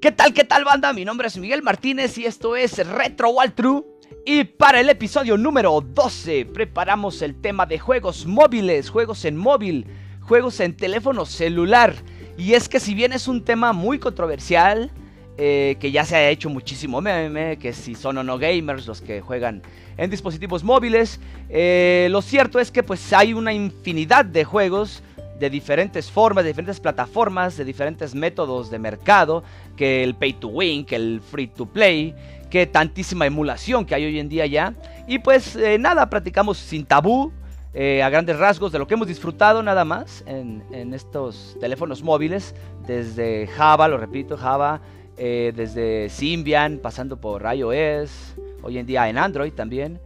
[0.00, 0.94] ¿Qué tal, qué tal banda?
[0.94, 3.84] Mi nombre es Miguel Martínez y esto es Retro Wall True.
[4.24, 9.86] Y para el episodio número 12 preparamos el tema de juegos móviles, juegos en móvil,
[10.22, 11.94] juegos en teléfono celular.
[12.38, 14.90] Y es que si bien es un tema muy controversial,
[15.36, 19.02] eh, que ya se ha hecho muchísimo meme, que si son o no gamers los
[19.02, 19.60] que juegan
[19.98, 25.02] en dispositivos móviles, eh, lo cierto es que pues hay una infinidad de juegos
[25.40, 29.42] de diferentes formas, de diferentes plataformas, de diferentes métodos de mercado,
[29.76, 32.14] que el pay to win, que el free to play,
[32.50, 34.74] que tantísima emulación que hay hoy en día ya.
[35.08, 37.32] Y pues eh, nada, practicamos sin tabú,
[37.72, 42.54] eh, a grandes rasgos de lo que hemos disfrutado nada más en, estos teléfonos móviles,
[42.86, 44.80] desde Java, lo repito, Java,
[45.16, 50.00] eh, desde Symbian, pasando por iOS, hoy en día en Android también.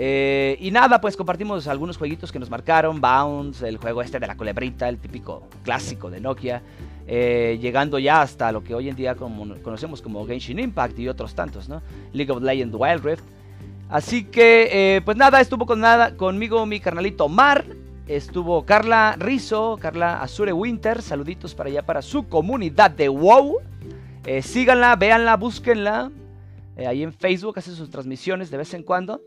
[0.00, 4.28] Eh, y nada, pues compartimos algunos jueguitos que nos marcaron, Bounce, el juego este de
[4.28, 6.62] la culebrita, el típico clásico de Nokia,
[7.08, 11.34] eh, llegando ya hasta lo que hoy en día conocemos como Genshin Impact y otros
[11.34, 11.82] tantos, ¿no?
[12.12, 13.24] League of Legends Wild Rift.
[13.88, 17.64] Así que, eh, pues nada, estuvo con nada, conmigo mi carnalito Mar,
[18.06, 23.56] estuvo Carla Rizo, Carla Azure Winter, saluditos para allá para su comunidad de WoW.
[24.42, 26.12] síganla, véanla, búsquenla.
[26.86, 29.22] ahí en Facebook hace sus transmisiones de vez en cuando.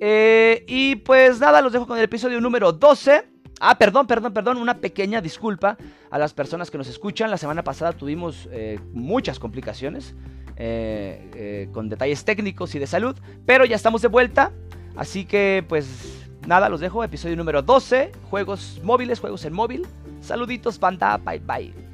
[0.00, 3.28] Eh, y pues nada, los dejo con el episodio número 12.
[3.60, 5.78] Ah, perdón, perdón, perdón, una pequeña disculpa
[6.10, 7.30] a las personas que nos escuchan.
[7.30, 10.14] La semana pasada tuvimos eh, muchas complicaciones
[10.56, 14.52] eh, con detalles técnicos y de salud, pero ya estamos de vuelta.
[14.96, 17.02] Así que pues nada, los dejo.
[17.02, 19.86] Episodio número 12, juegos móviles, juegos en móvil.
[20.20, 21.85] Saluditos, banda, bye bye.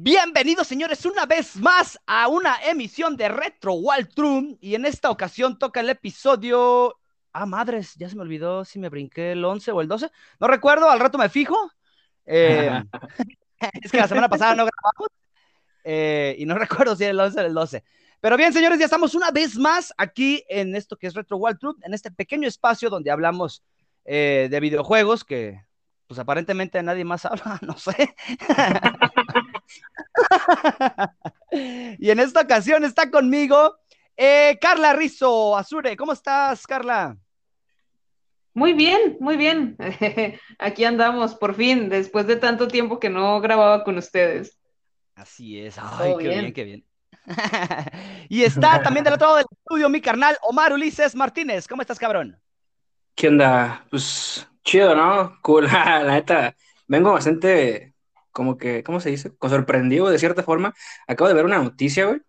[0.00, 5.10] Bienvenidos señores una vez más a una emisión de Retro Wall True y en esta
[5.10, 7.00] ocasión toca el episodio...
[7.32, 10.08] Ah, madres, ya se me olvidó si me brinqué el 11 o el 12.
[10.38, 11.72] No recuerdo, al rato me fijo.
[12.26, 12.80] Eh,
[13.82, 15.08] es que la semana pasada no grabamos
[15.82, 17.84] eh, y no recuerdo si era el 11 o el 12.
[18.20, 21.58] Pero bien, señores, ya estamos una vez más aquí en esto que es Retro Wall
[21.58, 23.64] True, en este pequeño espacio donde hablamos
[24.04, 25.60] eh, de videojuegos que
[26.08, 28.14] pues aparentemente nadie más habla, no sé.
[31.50, 33.76] y en esta ocasión está conmigo
[34.16, 35.96] eh, Carla Rizo Azure.
[35.96, 37.16] ¿Cómo estás, Carla?
[38.52, 39.76] Muy bien, muy bien.
[40.58, 44.58] Aquí andamos, por fin, después de tanto tiempo que no grababa con ustedes.
[45.14, 45.76] Así es.
[45.78, 46.84] Ay, qué bien, qué bien.
[48.28, 51.68] y está también del otro lado del estudio mi carnal Omar Ulises Martínez.
[51.68, 52.40] ¿Cómo estás, cabrón?
[53.14, 53.84] ¿Qué onda?
[53.90, 55.38] Pues chido, ¿no?
[55.42, 56.56] Cool, la neta.
[56.86, 57.94] Vengo bastante
[58.32, 59.34] como que, ¿cómo se dice?
[59.36, 60.74] Con sorprendido de cierta forma.
[61.06, 62.20] Acabo de ver una noticia, güey,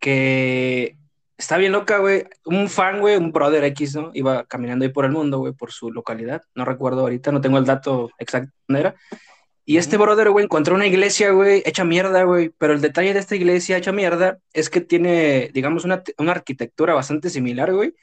[0.00, 0.96] que
[1.38, 2.24] está bien loca, güey.
[2.44, 4.10] Un fan, güey, un brother X, ¿no?
[4.14, 6.42] Iba caminando ahí por el mundo, güey, por su localidad.
[6.54, 8.94] No recuerdo ahorita, no tengo el dato exacto dónde era.
[9.66, 12.50] Y este brother, güey, encontró una iglesia, güey, hecha mierda, güey.
[12.58, 16.94] Pero el detalle de esta iglesia hecha mierda es que tiene, digamos, una, una arquitectura
[16.94, 17.94] bastante similar, güey,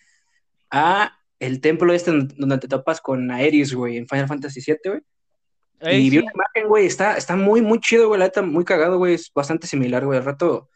[0.71, 5.01] a el templo este donde te topas con Aeris, güey, en Final Fantasy VII, güey
[5.81, 8.97] y vi una imagen, güey, está, está muy, muy chido, güey, la neta, muy cagado,
[8.97, 10.69] güey, es bastante similar, güey, al rato,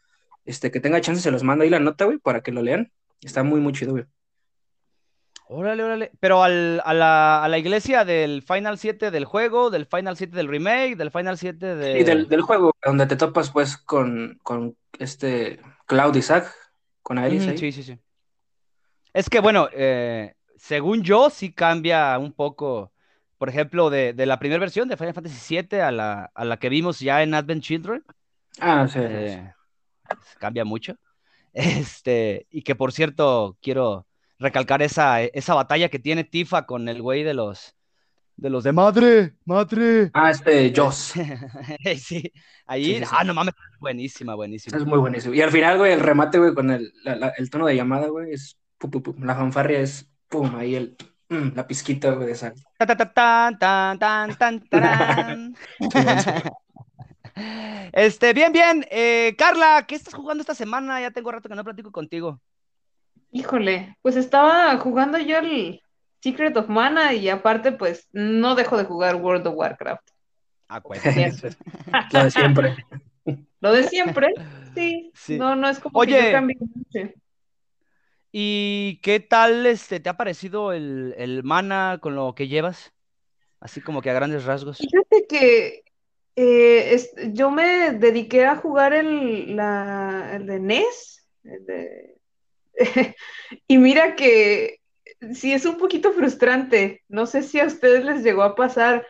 [0.44, 2.92] este, que tenga chance se los mando ahí la nota, güey, para que lo lean,
[3.22, 4.04] está muy, muy chido, güey.
[5.48, 9.86] Órale, órale, pero al, a, la, a, la, iglesia del Final 7 del juego, del
[9.86, 11.98] Final 7 del remake, del Final 7 de...
[11.98, 16.52] Sí, del, del juego, donde te topas, pues, con, con este Cloud Isaac,
[17.00, 17.96] con Aeris Sí, sí, sí.
[19.14, 22.92] Es que, bueno, eh, según yo, sí cambia un poco
[23.38, 26.68] por ejemplo, de, la primera versión de Final Fantasy VII a la, a la que
[26.68, 28.04] vimos ya en Advent Children.
[28.60, 28.98] Ah, sí.
[29.02, 29.52] Eh,
[30.38, 30.96] cambia mucho.
[31.58, 34.06] Este, y que por cierto, quiero
[34.38, 37.74] recalcar esa, esa batalla que tiene Tifa con el güey de los
[38.36, 40.10] de los de madre, madre.
[40.12, 41.14] Ah, este Joss.
[41.98, 42.30] sí,
[42.66, 44.76] ahí, ah, no mames, buenísima, buenísima.
[44.76, 45.32] Es muy buenísimo.
[45.32, 46.92] Y al final, güey, el remate, güey, con el,
[47.38, 48.58] el tono de llamada, güey, es
[49.18, 50.96] la fanfarria es pum, ahí el
[51.28, 52.54] Mm, la pizquita, de sal.
[57.92, 58.86] este, bien, bien.
[58.90, 61.00] Eh, Carla, ¿qué estás jugando esta semana?
[61.00, 62.40] Ya tengo rato que no platico contigo.
[63.32, 65.82] Híjole, pues estaba jugando yo el
[66.20, 70.08] Secret of Mana y aparte, pues no dejo de jugar World of Warcraft.
[70.68, 71.02] Ah, pues.
[72.12, 72.76] Lo de siempre.
[73.60, 74.28] Lo de siempre,
[74.74, 75.12] sí.
[75.36, 77.12] No, no es como que yo cambie mucho.
[78.32, 82.92] ¿Y qué tal este, te ha parecido el, mana con lo que llevas?
[83.60, 84.78] Así como que a grandes rasgos.
[84.78, 85.84] Fíjate que
[86.36, 87.00] eh,
[87.32, 91.26] yo me dediqué a jugar el, la, de NES.
[93.68, 94.80] y mira que
[95.32, 97.02] sí es un poquito frustrante.
[97.08, 99.06] No sé si a ustedes les llegó a pasar,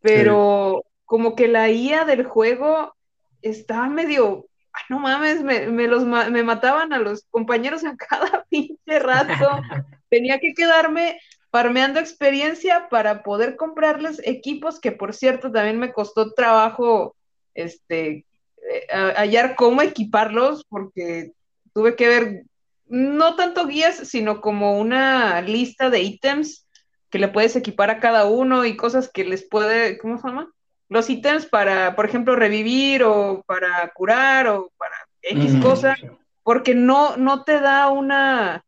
[0.00, 2.94] pero como que la IA del juego
[3.42, 4.46] estaba medio,
[4.88, 9.62] no mames, me, los, me mataban a los compañeros a cada pinche rato.
[10.08, 11.20] Tenía que quedarme
[11.50, 17.14] farmeando experiencia para poder comprarles equipos que por cierto también me costó trabajo
[17.54, 18.24] este
[18.70, 18.86] eh,
[19.16, 21.32] hallar cómo equiparlos porque
[21.74, 22.44] tuve que ver
[22.86, 26.66] no tanto guías, sino como una lista de ítems
[27.10, 30.50] que le puedes equipar a cada uno y cosas que les puede, ¿cómo se llama?
[30.92, 35.96] Los ítems para, por ejemplo, revivir o para curar o para X cosa,
[36.42, 38.62] porque no, no te da una,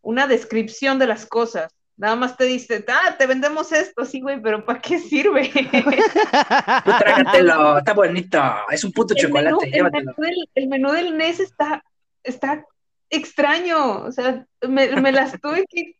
[0.00, 1.72] una descripción de las cosas.
[1.96, 5.50] Nada más te dice, ah, te vendemos esto, sí, güey, pero ¿para qué sirve?
[6.84, 8.40] Tú trágatelo, está bonito,
[8.70, 10.12] es un puto chocolate, el menú,
[10.54, 11.82] el menú, del, NES está,
[12.22, 12.64] está
[13.10, 15.96] extraño, o sea, me, me las tuve que,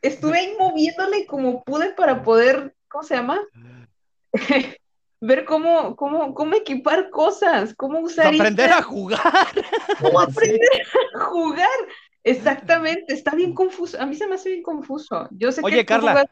[0.00, 3.38] estuve ahí moviéndole como pude para poder, ¿cómo se llama?
[5.20, 8.34] Ver cómo, cómo, cómo equipar cosas, cómo usar.
[8.34, 9.20] Aprender a jugar.
[10.00, 10.82] ¿Cómo aprender
[11.14, 11.68] a jugar?
[12.24, 14.00] Exactamente, está bien confuso.
[14.00, 15.28] A mí se me hace bien confuso.
[15.30, 16.26] Yo sé Oye, que Carla.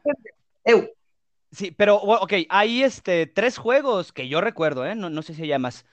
[1.50, 4.94] Sí, pero, ok, hay este, tres juegos que yo recuerdo, ¿eh?
[4.94, 5.86] No, no sé si llamas.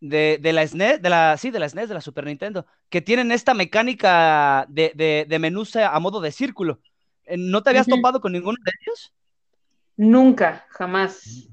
[0.00, 3.00] De, de, la SNES, de la, sí, de la SNES, de la Super Nintendo, que
[3.00, 6.80] tienen esta mecánica de, de, de menús a modo de círculo.
[7.24, 9.12] Eh, ¿No te habías topado con ninguno de ellos?
[9.96, 11.48] Nunca, jamás.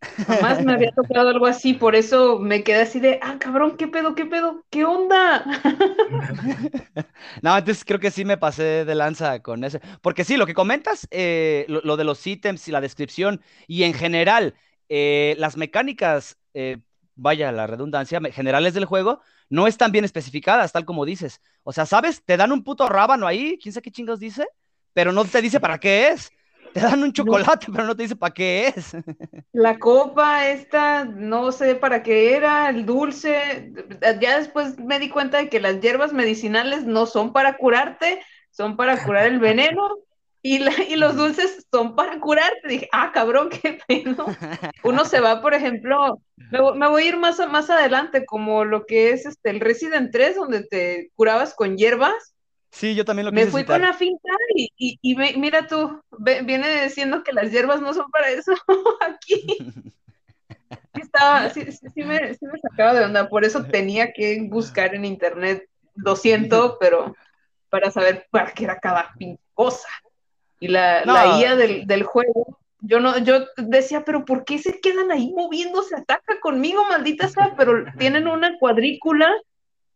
[0.00, 3.88] Jamás me había tocado algo así, por eso me quedé así de, ah, cabrón, ¿qué
[3.88, 4.64] pedo, qué pedo?
[4.70, 5.44] ¿Qué onda?
[7.42, 9.80] no, entonces creo que sí me pasé de lanza con ese.
[10.00, 13.92] Porque sí, lo que comentas, eh, lo, de los ítems y la descripción, y en
[13.92, 14.54] general,
[14.88, 16.78] eh, las mecánicas, eh,
[17.16, 21.40] vaya, la redundancia, generales del juego, no están bien especificadas, tal como dices.
[21.64, 22.22] O sea, ¿sabes?
[22.24, 24.46] Te dan un puto rábano ahí, quién sabe qué chingos dice,
[24.92, 26.30] pero no te dice para qué es.
[26.78, 28.96] Te dan un chocolate, pero no te dice para qué es.
[29.52, 33.72] La copa esta, no sé para qué era, el dulce.
[34.20, 38.20] Ya después me di cuenta de que las hierbas medicinales no son para curarte,
[38.50, 39.96] son para curar el veneno.
[40.40, 42.68] Y, y los dulces son para curarte.
[42.68, 43.78] Dije, ah, cabrón, qué.
[44.84, 49.10] Uno se va, por ejemplo, me, voy a ir más, más adelante, como lo que
[49.10, 52.34] es este, el Resident 3, donde te curabas con hierbas
[52.70, 57.22] Sí, yo también lo Me fui con la finta y, y, mira tú, viene diciendo
[57.22, 58.52] que las hierbas no son para eso
[59.00, 59.58] aquí.
[60.94, 64.94] Sí, estaba, sí, sí, me, sí, me, sacaba de onda, por eso tenía que buscar
[64.94, 67.14] en internet, lo siento, pero
[67.70, 69.14] para saber para qué era cada
[69.54, 69.88] cosa.
[70.60, 74.80] Y la, la IA del, del, juego, yo no, yo decía, pero ¿por qué se
[74.80, 75.94] quedan ahí moviéndose?
[75.96, 79.32] Ataca conmigo, maldita sea, pero tienen una cuadrícula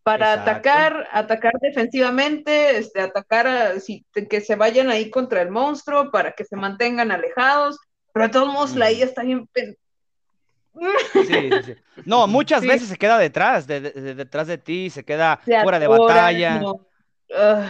[0.02, 6.10] para atacar, atacar defensivamente, este, atacar a, si, que se vayan ahí contra el monstruo,
[6.10, 7.78] para que se mantengan alejados,
[8.12, 9.48] pero de todos modos la IA está bien...
[11.12, 11.74] Sí, sí, sí.
[12.04, 16.60] No, muchas veces se queda detrás, de, detrás de ti, se queda fuera de batalla.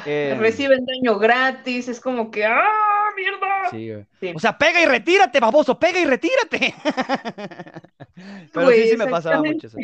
[0.07, 4.35] Eh, reciben daño gratis, es como que ¡ah, mierda!
[4.35, 6.75] O sea, pega y retírate, baboso, pega y retírate.
[8.53, 9.79] Pero sí, sí me pasaba mucho eso.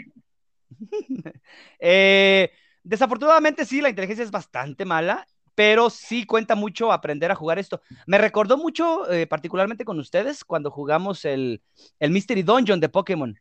[1.81, 2.51] Eh,
[2.83, 7.81] desafortunadamente sí, la inteligencia es bastante mala, pero sí cuenta mucho aprender a jugar esto.
[8.07, 11.63] Me recordó mucho, eh, particularmente con ustedes, cuando jugamos el,
[12.01, 13.41] Mystery Dungeon de Pokémon.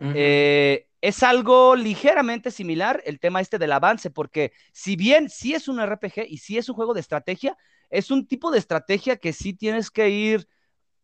[0.00, 5.68] Eh, es algo ligeramente similar el tema este del avance, porque si bien sí es
[5.68, 7.56] un RPG y sí es un juego de estrategia,
[7.90, 10.48] es un tipo de estrategia que sí tienes que ir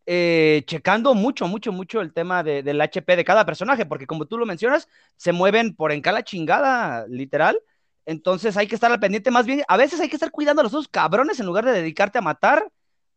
[0.06, 4.38] eh, checando mucho, mucho, mucho el tema del HP de cada personaje, porque como tú
[4.38, 7.60] lo mencionas, se mueven por en cada chingada, literal.
[8.06, 10.64] Entonces hay que estar al pendiente, más bien, a veces hay que estar cuidando a
[10.64, 12.70] los dos cabrones en lugar de dedicarte a matar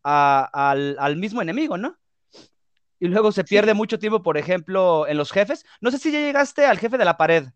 [0.04, 1.98] al, mismo enemigo, ¿no?
[3.00, 5.66] Y luego se pierde mucho tiempo, por ejemplo, en los jefes.
[5.82, 7.48] No sé si ya llegaste al jefe de la pared.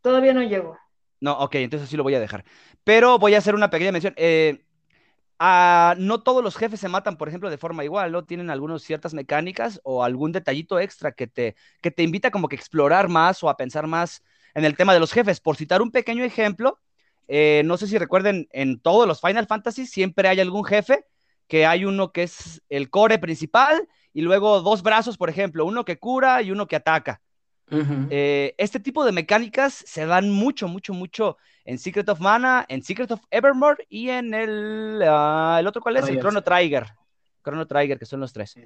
[0.00, 0.78] Todavía no llego.
[1.20, 2.44] No, ok, entonces sí lo voy a dejar.
[2.82, 4.14] Pero voy a hacer una pequeña mención.
[4.16, 4.64] Eh,
[5.42, 8.24] Ah, no todos los jefes se matan, por ejemplo, de forma igual, ¿no?
[8.24, 12.56] Tienen algunas ciertas mecánicas o algún detallito extra que te, que te invita como que
[12.56, 14.22] a explorar más o a pensar más
[14.54, 15.40] en el tema de los jefes.
[15.40, 16.78] Por citar un pequeño ejemplo,
[17.26, 21.06] eh, no sé si recuerden, en todos los Final Fantasy siempre hay algún jefe
[21.48, 25.84] que hay uno que es el core principal y luego dos brazos, por ejemplo, uno
[25.86, 27.22] que cura y uno que ataca.
[28.10, 32.82] Eh, este tipo de mecánicas se dan mucho, mucho, mucho en Secret of Mana, en
[32.82, 36.08] Secret of Evermore y en el, ah, el otro, ¿cuál es?
[36.08, 36.86] el Chrono Trigger.
[37.42, 38.56] Chrono Trigger, que son los tres.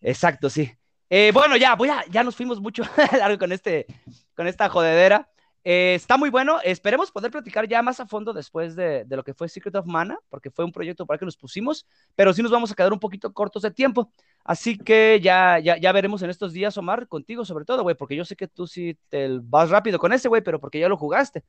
[0.00, 0.72] Exacto, sí.
[1.08, 2.82] Eh, bueno, ya, voy a, ya nos fuimos mucho
[3.18, 3.86] largo con, este,
[4.34, 5.28] con esta jodedera.
[5.68, 6.60] Eh, está muy bueno.
[6.62, 9.84] Esperemos poder platicar ya más a fondo después de, de, lo que fue Secret of
[9.84, 12.92] Mana, porque fue un proyecto para que nos pusimos, pero sí nos vamos a quedar
[12.92, 14.12] un poquito cortos de tiempo.
[14.44, 18.14] Así que ya, ya, ya veremos en estos días, Omar, contigo sobre todo, güey, porque
[18.14, 20.96] yo sé que tú sí te vas rápido con ese, güey, pero porque ya lo
[20.96, 21.42] jugaste.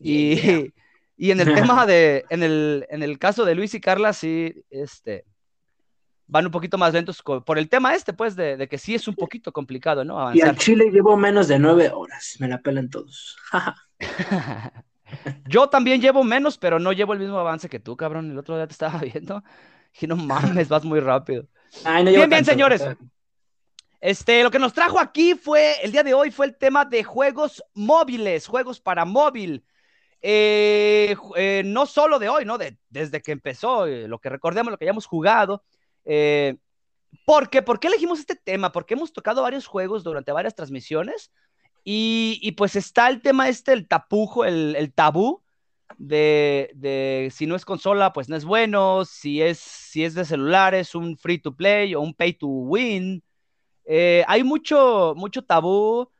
[0.00, 0.66] Y, yeah.
[1.16, 4.64] y en el tema de, en el, en el caso de Luis y Carla, sí,
[4.70, 5.24] este,
[6.26, 9.06] van un poquito más lentos por el tema este, pues, de, de que sí es
[9.08, 10.18] un poquito complicado, ¿no?
[10.18, 10.46] Avanzar.
[10.46, 13.36] Y al Chile llevo menos de nueve horas, me la pelan todos.
[15.48, 18.30] Yo también llevo menos, pero no llevo el mismo avance que tú, cabrón.
[18.30, 19.42] El otro día te estaba viendo
[20.00, 21.46] y no mames, vas muy rápido.
[21.84, 22.84] Ay, no bien, bien, tanto, señores.
[24.00, 27.02] Este, lo que nos trajo aquí fue, el día de hoy fue el tema de
[27.02, 29.64] juegos móviles, juegos para móvil.
[30.20, 32.58] Eh, eh, no solo de hoy, ¿no?
[32.58, 35.64] De, desde que empezó, eh, lo que recordemos, lo que hayamos jugado.
[36.06, 36.56] Eh,
[37.26, 37.60] ¿Por qué?
[37.60, 38.72] ¿Por qué elegimos este tema?
[38.72, 41.32] Porque hemos tocado varios juegos durante varias transmisiones
[41.84, 45.42] y, y pues está el tema este, el tapujo, el, el tabú
[45.98, 50.24] de, de, si no es consola, pues no es bueno, si es, si es de
[50.24, 53.22] celulares, un free to play o un pay to win.
[53.84, 56.10] Eh, hay mucho, mucho tabú,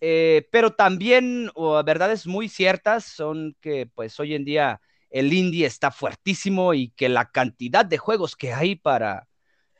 [0.00, 1.50] eh, pero también
[1.84, 7.08] verdades muy ciertas son que pues hoy en día el indie está fuertísimo y que
[7.08, 9.28] la cantidad de juegos que hay para,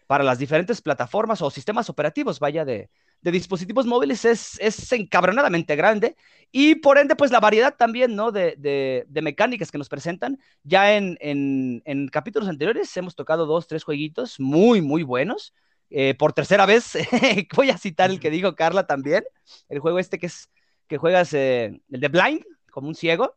[0.07, 2.91] para las diferentes plataformas o sistemas operativos, vaya, de,
[3.23, 6.15] dispositivos móviles es, es, encabronadamente grande
[6.53, 8.31] y por ende, pues la variedad también, ¿no?
[8.31, 10.39] De, de, mecánicas que nos presentan.
[10.63, 15.53] Ya en, en, en, capítulos anteriores hemos tocado dos, tres jueguitos muy, muy buenos.
[15.91, 16.93] Eh, por tercera vez
[17.57, 19.25] voy a citar el que dijo Carla también,
[19.69, 20.51] el juego este que es
[20.89, 23.37] que juegas, eh, el de Blind, como un ciego.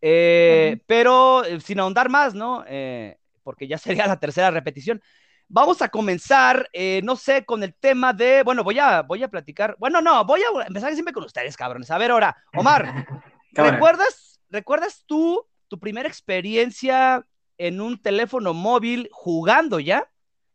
[0.00, 0.82] Eh, uh -huh.
[0.86, 2.64] Pero eh, sin ahondar más, ¿no?
[2.68, 5.00] Eh, porque ya sería la tercera repetición.
[5.48, 9.28] Vamos a comenzar, eh, no sé, con el tema de, bueno, voy a, voy a
[9.28, 11.90] platicar, bueno, no, voy a empezar siempre con ustedes, cabrones.
[11.92, 12.82] A ver, ahora, Omar,
[13.52, 17.24] ¿recuerdas, ¿recuerdas tú tu primera experiencia
[17.58, 20.10] en un teléfono móvil jugando ya?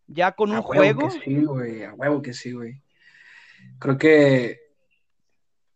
[0.07, 1.07] ¿Ya con un a juego?
[1.07, 2.81] Que sí, güey, a huevo que sí, güey.
[3.79, 4.59] Creo que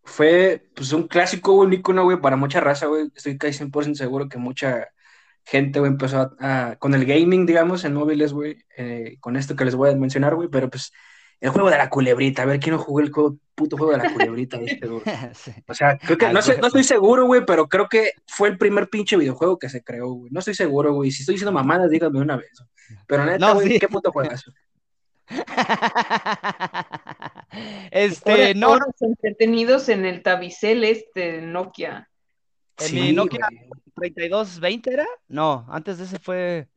[0.06, 3.10] fue, pues, un clásico, güey, un icono, güey, para mucha raza, güey.
[3.16, 4.88] Estoy casi 100% seguro que mucha
[5.44, 9.56] gente, güey, empezó a, a, con el gaming, digamos, en móviles, güey, eh, con esto
[9.56, 10.92] que les voy a mencionar, güey, pero pues
[11.42, 14.00] el juego de la culebrita, a ver, ¿quién no jugó el juego, puto juego de
[14.00, 14.58] la culebrita?
[14.58, 14.88] Este,
[15.34, 15.52] sí.
[15.68, 18.58] O sea, creo que, no, sé, no estoy seguro, güey, pero creo que fue el
[18.58, 20.32] primer pinche videojuego que se creó, güey.
[20.32, 21.12] No estoy seguro, güey.
[21.12, 22.52] Si estoy diciendo mamadas, díganme una vez.
[23.08, 23.80] Pero neta, güey, no, sí.
[23.80, 24.52] ¿qué puto juegazo?
[27.91, 28.77] este, no.
[29.00, 32.10] entretenidos en el tabicel este Nokia.
[32.77, 34.12] En sí, mi Nokia wey.
[34.12, 35.08] 3220 era?
[35.27, 36.67] No, antes de ese fue.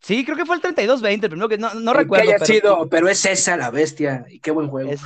[0.00, 2.24] Sí, creo que fue el 3220, el primero que no, no recuerdo.
[2.24, 2.54] Que haya pero...
[2.54, 4.24] sido, pero es esa la bestia.
[4.28, 4.90] Y qué buen juego.
[4.90, 5.00] Es...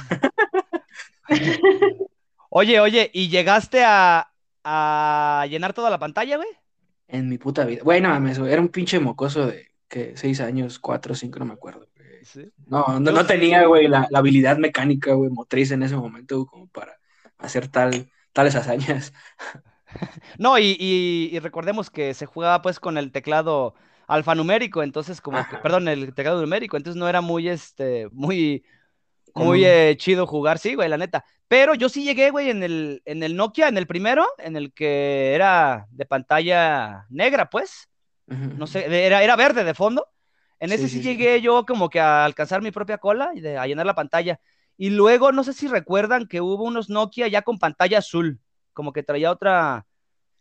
[2.49, 4.33] oye, oye, ¿y llegaste a,
[4.65, 6.49] a llenar toda la pantalla, güey?
[7.09, 7.83] En mi puta vida.
[7.83, 8.53] Güey, no mames, güey.
[8.53, 11.87] Era un pinche mocoso de que seis años, cuatro, cinco, no me acuerdo.
[12.27, 12.51] ¿Sí?
[12.67, 16.67] No, no, no, tenía, güey, la, la, habilidad mecánica, güey, motriz en ese momento, como
[16.69, 16.99] para
[17.39, 19.13] hacer tal, tales hazañas.
[20.37, 23.75] No, y, y, y, recordemos que se jugaba pues con el teclado
[24.07, 28.65] alfanumérico, entonces como que, perdón, el teclado numérico, entonces no era muy, este, muy,
[29.35, 31.25] muy eh, chido jugar, sí, güey, la neta.
[31.49, 34.73] Pero yo sí llegué, güey, en el, en el Nokia, en el primero, en el
[34.75, 37.89] que era de pantalla negra, pues.
[38.27, 38.55] Uh -huh.
[38.57, 40.09] No sé, era, era verde de fondo.
[40.59, 43.67] En ese sí, llegué yo como que a alcanzar mi propia cola y de, a
[43.67, 44.41] llenar la pantalla.
[44.77, 48.41] Y luego, no sé si recuerdan que hubo unos Nokia ya con pantalla azul,
[48.73, 49.87] como que traía otra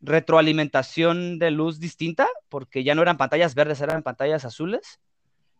[0.01, 4.99] retroalimentación de luz distinta, porque ya no eran pantallas verdes, eran pantallas azules.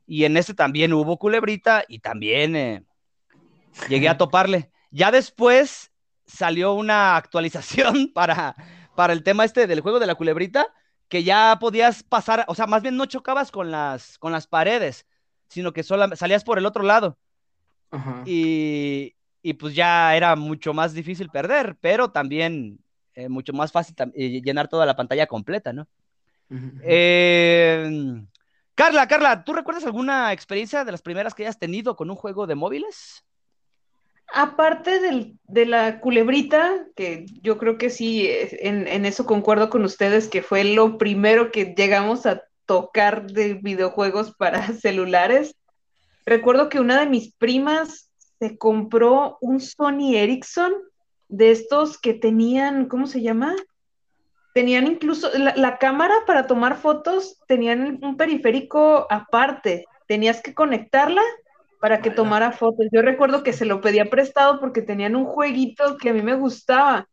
[0.07, 2.83] Y en ese también hubo culebrita y también eh,
[3.89, 4.71] llegué a toparle.
[4.91, 5.91] Ya después
[6.25, 8.55] salió una actualización para,
[8.95, 10.67] para el tema este del juego de la culebrita,
[11.07, 15.05] que ya podías pasar, o sea, más bien no chocabas con las, con las paredes,
[15.47, 17.17] sino que solo salías por el otro lado.
[18.25, 22.79] Y, y, pues ya era mucho más difícil perder, pero también
[23.13, 25.87] eh, mucho más fácil eh, llenar toda la pantalla completa, ¿no?
[26.83, 28.21] Eh,
[28.75, 32.45] Carla, Carla, ¿tú recuerdas alguna experiencia de las primeras que hayas tenido con un juego
[32.45, 33.23] de móviles?
[34.33, 39.83] Aparte del, de la culebrita, que yo creo que sí, en, en, eso concuerdo con
[39.83, 45.55] ustedes, que fue lo primero que llegamos a tocar de videojuegos para celulares.
[46.25, 50.73] Recuerdo que una de mis primas se compró un Sony Ericsson
[51.27, 53.55] de estos que tenían, ¿cómo se llama?
[54.53, 61.21] Tenían incluso la, la cámara para tomar fotos, tenían un periférico aparte, tenías que conectarla
[61.79, 62.87] para que tomara fotos.
[62.91, 66.35] Yo recuerdo que se lo pedía prestado porque tenían un jueguito que a mí me
[66.35, 67.07] gustaba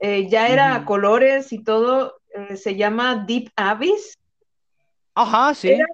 [0.00, 4.16] eh, ya era colores y todo, eh, se llama Deep Abyss.
[5.14, 5.70] Ajá, sí.
[5.70, 5.86] Era,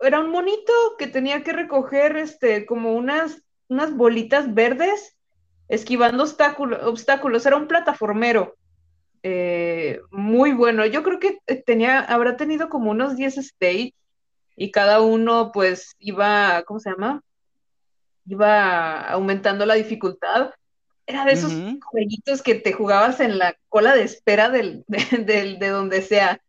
[0.00, 5.16] era un monito que tenía que recoger este, como unas, unas bolitas verdes,
[5.68, 7.46] esquivando obstáculo- obstáculos.
[7.46, 8.54] Era un plataformero.
[9.22, 10.86] eh, muy bueno.
[10.86, 13.92] Yo creo que tenía, habrá tenido como unos 10 stage
[14.56, 17.22] y cada uno pues iba, ¿cómo se llama?
[18.26, 20.50] Iba aumentando la dificultad.
[21.06, 25.58] Era de esos jueguitos que te jugabas en la cola de espera del, de, del-
[25.58, 26.40] de donde sea.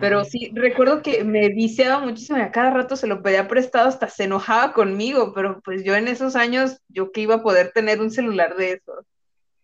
[0.00, 3.88] Pero sí, recuerdo que me viciaba muchísimo y a cada rato se lo pedía prestado,
[3.88, 7.72] hasta se enojaba conmigo, pero pues yo en esos años, yo que iba a poder
[7.72, 9.04] tener un celular de esos.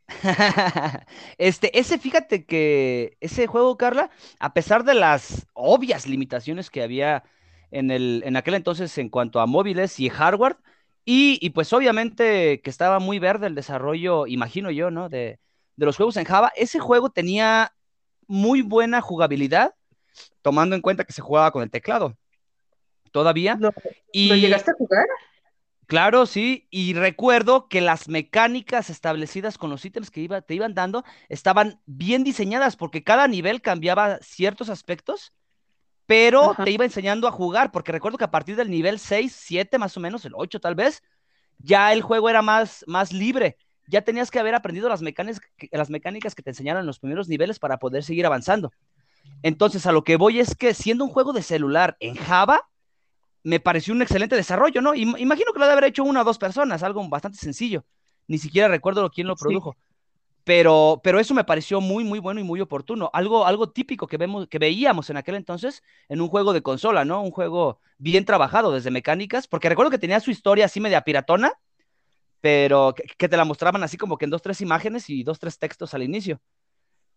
[1.39, 7.25] Este, ese, fíjate que ese juego, Carla, a pesar de las obvias limitaciones que había
[7.71, 10.57] en el, en aquel entonces en cuanto a móviles y hardware,
[11.05, 15.09] y, y pues obviamente que estaba muy verde el desarrollo, imagino yo, ¿no?
[15.09, 15.39] De,
[15.77, 17.75] de los juegos en Java, ese juego tenía
[18.27, 19.75] muy buena jugabilidad,
[20.43, 22.17] tomando en cuenta que se jugaba con el teclado
[23.15, 23.57] todavía.
[23.61, 23.73] ¿Lo,
[24.13, 25.07] llegaste a jugar?
[25.87, 30.75] Claro, sí, y recuerdo que las mecánicas establecidas con los ítems que iba, te iban
[30.75, 35.33] dando estaban bien diseñadas porque cada nivel cambiaba ciertos aspectos,
[36.07, 36.65] pero Ajá.
[36.65, 39.97] te iba enseñando a jugar, porque recuerdo que a partir del nivel 6, 7 más
[39.97, 41.03] o menos, el 8 tal vez,
[41.59, 43.57] ya el juego era más, más libre.
[43.87, 46.99] Ya tenías que haber aprendido las mecánicas, que- las mecánicas que te enseñaron en los
[46.99, 48.73] primeros niveles para poder seguir avanzando.
[49.43, 52.69] Entonces, a lo que voy es que siendo un juego de celular en Java,
[53.43, 54.95] me pareció un excelente desarrollo, ¿no?
[54.95, 57.85] Im- imagino que lo debe haber hecho una o dos personas, algo bastante sencillo.
[58.27, 59.45] Ni siquiera recuerdo quién lo Sí.
[60.45, 63.11] Pero, pero eso me pareció muy, muy bueno y muy oportuno.
[63.15, 67.05] Algo, algo típico que, vemos, que veíamos en aquel entonces en un juego de consola,
[67.07, 67.23] ¿no?
[67.23, 71.53] Un juego bien trabajado desde mecánicas, porque recuerdo que tenía su historia así media piratona,
[72.43, 75.39] pero que, que te la mostraban así como que en dos, tres imágenes y dos,
[75.39, 76.41] tres textos al inicio.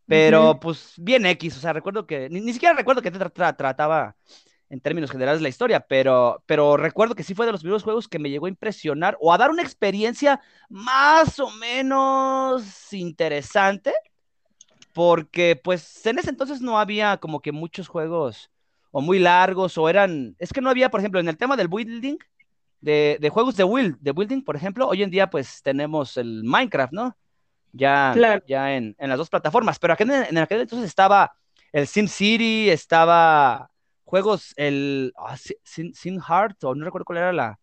[0.07, 3.33] Pero pues bien X, o sea, recuerdo que, ni, ni siquiera recuerdo que te tra-
[3.33, 4.15] tra- trataba
[4.69, 8.07] en términos generales la historia, pero, pero recuerdo que sí fue de los primeros juegos
[8.07, 13.93] que me llegó a impresionar o a dar una experiencia más o menos interesante,
[14.93, 18.49] porque pues en ese entonces no había como que muchos juegos
[18.91, 21.67] o muy largos o eran, es que no había, por ejemplo, en el tema del
[21.67, 22.17] building,
[22.81, 26.43] de, de juegos de build, de building, por ejemplo, hoy en día pues tenemos el
[26.43, 27.17] Minecraft, ¿no?
[27.73, 28.43] Ya, Claro.
[28.47, 31.33] ya en, en las dos plataformas, pero aquel, en aquel entonces estaba
[31.71, 33.69] el SimCity, estaba
[34.07, 37.59] juegos, el ah, Sin, Heart, o no recuerdo cuál era la,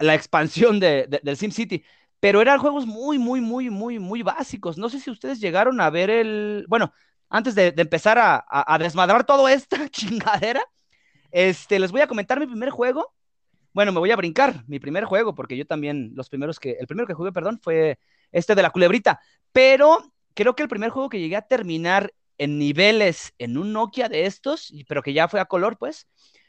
[0.00, 1.84] la, expansión de, de- del SimCity,
[2.20, 4.78] pero eran juegos muy, muy, muy, muy, muy básicos.
[4.78, 6.92] No sé si ustedes llegaron a ver el, bueno,
[7.28, 10.62] antes de, de empezar a, a- a desmadrar toda esta chingadera,
[11.30, 13.14] este, les voy a comentar mi primer juego.
[13.72, 16.86] Bueno, me voy a brincar mi primer juego, porque yo también, los primeros que, el
[16.86, 17.98] primero que jugué, perdón, fue
[18.32, 19.20] este de la culebrita,
[19.52, 24.08] pero creo que el primer juego que llegué a terminar en niveles en un Nokia
[24.08, 26.08] de estos, pero que ya fue a color, pues,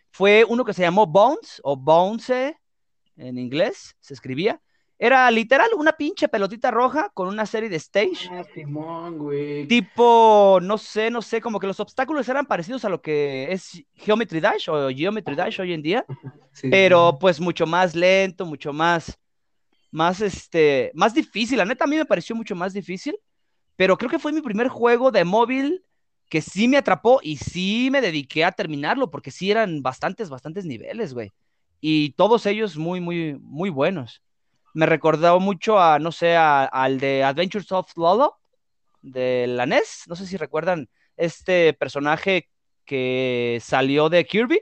[0.10, 2.58] fue uno que se llamó Bones, o Bounce
[3.18, 4.62] en inglés, se escribía.
[4.98, 8.30] Era literal una pinche pelotita roja con una serie de stage.
[8.32, 9.68] Ah, Simón, güey.
[9.68, 13.84] Tipo, no sé, no sé, como que los obstáculos eran parecidos a lo que es
[13.96, 16.06] Geometry Dash o Geometry Dash hoy en día,
[16.54, 19.20] Sí, pero pues mucho más lento, mucho más,
[19.90, 21.58] más, este, más difícil.
[21.58, 23.18] La neta a mí me pareció mucho más difícil,
[23.82, 25.84] pero creo que fue mi primer juego de móvil
[26.30, 30.66] que sí me atrapó y sí me dediqué a terminarlo, porque sí eran bastantes, bastantes
[30.66, 31.32] niveles, güey.
[31.80, 34.22] Y todos ellos muy, muy, muy buenos.
[34.76, 38.38] Me recordó mucho a, no sé, a- al de Adventures of Lolo,
[39.02, 40.04] de la NES.
[40.06, 42.50] No sé si recuerdan este personaje
[42.86, 44.62] que salió de Kirby.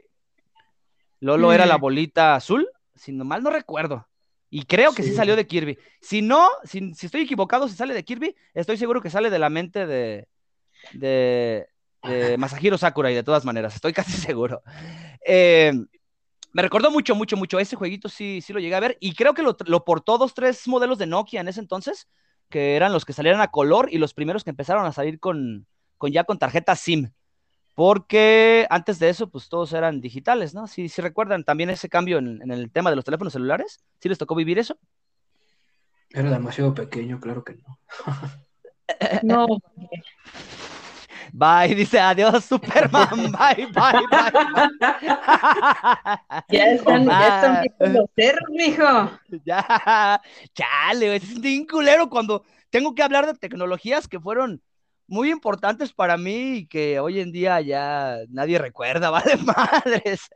[1.19, 1.81] Lolo era la Mm.
[1.81, 4.07] bolita azul, si no mal no recuerdo.
[4.49, 5.15] Y creo que sí, Sí.
[5.15, 5.77] salió de Kirby.
[6.01, 9.39] Si no, si, si estoy equivocado, si sale de Kirby, estoy seguro que sale de
[9.39, 10.27] la mente de,
[10.93, 11.67] de,
[12.03, 14.61] de Masahiro Sakurai, de todas maneras, estoy casi seguro.
[15.25, 15.73] Eh,
[16.51, 17.59] me recordó mucho, mucho, mucho.
[17.59, 18.97] Ese jueguito sí, sí lo llegué a ver.
[18.99, 22.07] Y creo que lo, lo portó dos, tres modelos de Nokia en ese entonces,
[22.49, 25.67] que eran los que salieron a color y los primeros que empezaron a salir con,
[25.97, 27.11] con ya con tarjeta SIM.
[27.79, 30.67] Porque antes de eso, pues todos eran digitales, ¿no?
[30.67, 34.17] Si recuerdan también ese cambio en, en, el tema de los teléfonos celulares, ¿sí les
[34.17, 34.77] tocó vivir eso?
[36.09, 37.79] Era demasiado pequeño, claro que no.
[39.23, 39.47] No,
[41.31, 43.31] Bye, dice adiós, Superman.
[43.31, 44.31] Bye, bye, bye.
[46.49, 47.63] ya están, ya están
[48.13, 49.11] cerros, mijo.
[49.45, 50.21] ya,
[50.53, 54.61] chale, siente bien culero cuando tengo que hablar de tecnologías que fueron
[55.09, 60.29] muy importantes para mí y que hoy en día ya nadie recuerda, vale madres.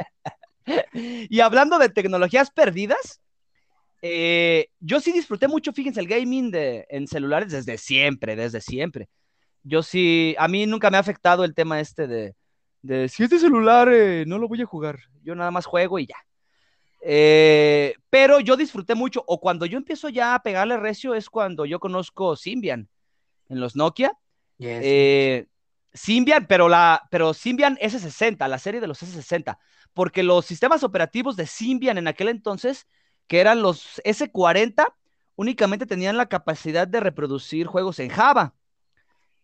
[0.94, 3.22] y hablando de tecnologías perdidas,
[4.02, 9.08] eh, yo sí disfruté mucho, fíjense, el gaming de, en celulares desde siempre, desde siempre.
[9.64, 12.36] yo sí, a mí nunca me ha afectado el tema este de,
[12.82, 16.08] de si este celular eh, no lo voy a jugar, yo nada más juego y
[16.08, 16.18] ya.
[17.06, 21.66] Eh, pero yo disfruté mucho, o cuando yo empiezo ya a pegarle recio es cuando
[21.66, 22.90] yo conozco Symbian
[23.50, 24.12] en los Nokia.
[24.66, 25.48] Eh,
[25.94, 29.58] Symbian, pero, la, pero Symbian S60, la serie de los S60,
[29.94, 32.88] porque los sistemas operativos de Symbian en aquel entonces,
[33.28, 34.94] que eran los S40,
[35.36, 38.56] únicamente tenían la capacidad de reproducir juegos en Java.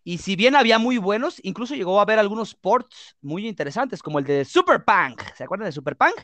[0.04, 4.18] Y si bien había muy buenos, incluso llegó a haber algunos ports muy interesantes, como
[4.20, 5.22] el de Super Punk.
[5.36, 6.16] ¿Se acuerdan de Super Punk?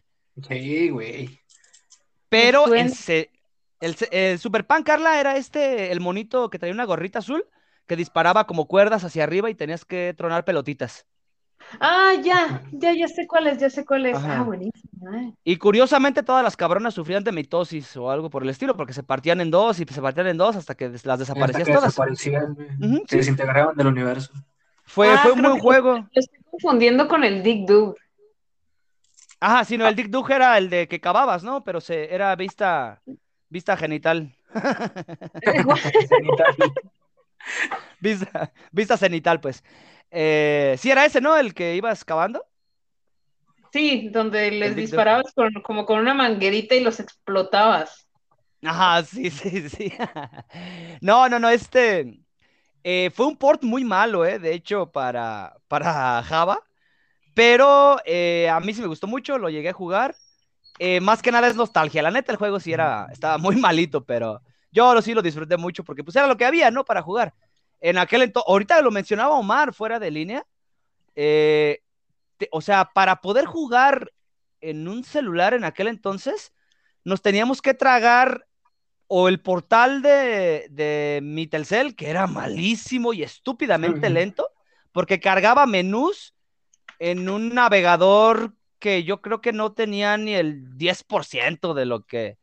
[0.48, 1.40] Sí, güey.
[2.30, 2.92] Pero el,
[3.80, 7.46] el, Super Punk, Carla, era este, el monito que traía una gorrita azul
[7.88, 11.06] que disparaba como cuerdas hacia arriba y tenías que tronar pelotitas.
[11.80, 14.18] Ah, ya, ya, ya sé cuál es, ya sé cuál es.
[14.18, 15.14] Ah, buenísimo.
[15.14, 15.34] Eh.
[15.44, 19.04] Y curiosamente todas las cabronas sufrían de mitosis o algo por el estilo, porque se
[19.04, 21.84] partían en dos y se partían en dos hasta que las desaparecías todas.
[21.84, 22.56] Desaparecían,
[23.08, 24.32] se desintegraban del universo.
[24.84, 25.96] Fue, ah, fue un buen juego.
[25.96, 27.96] Lo estoy confundiendo con el Dick Dug.
[29.40, 31.64] Ajá, sí, no, el Dick Dug era el de que cavabas, ¿no?
[31.64, 33.02] Pero se, era vista,
[33.50, 34.34] vista genital.
[38.00, 39.64] vista, vista cenital, pues.
[40.12, 41.36] Eh, sí, era ese, ¿no?
[41.38, 42.46] El que ibas cavando.
[43.72, 48.08] Sí, donde les disparabas como con una manguerita y los explotabas.
[48.64, 49.94] Ajá, sí, sí, sí.
[51.02, 52.20] no, no, no, este
[52.84, 54.40] eh, fue un port muy malo, ¿eh?
[54.40, 56.60] De hecho, para, para Java.
[57.34, 60.16] Pero eh, a mí sí me gustó mucho, lo llegué a jugar.
[61.02, 62.02] más que nada es nostalgia.
[62.02, 64.42] La neta, el juego sí era, estaba muy malito, pero
[64.76, 66.86] yo sí lo disfruté mucho porque pues era lo que había, ¿no?
[66.86, 67.34] Para jugar
[67.82, 70.46] en aquel entonces, ahorita lo mencionaba Omar fuera de línea,
[71.16, 71.82] eh,
[72.52, 74.12] o sea, para poder jugar
[74.62, 76.54] en un celular en aquel entonces,
[77.04, 78.48] nos teníamos que tragar
[79.08, 84.50] o el portal de, de mi Telcel, que era malísimo y estúpidamente lento,
[84.92, 86.34] porque cargaba menús
[86.98, 92.38] en un navegador que yo creo que no tenía ni el 10% de lo que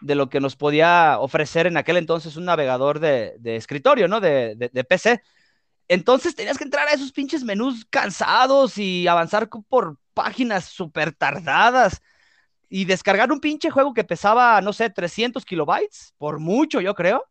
[0.00, 4.20] de lo que nos podía ofrecer en aquel entonces un navegador de, escritorio, ¿no?
[4.20, 5.22] De, PC.
[5.88, 12.00] Entonces tenías que entrar a esos pinches menús cansados y avanzar por páginas súper tardadas
[12.68, 17.24] y descargar un pinche juego que pesaba, no sé, 300 kilobytes, por mucho, yo creo.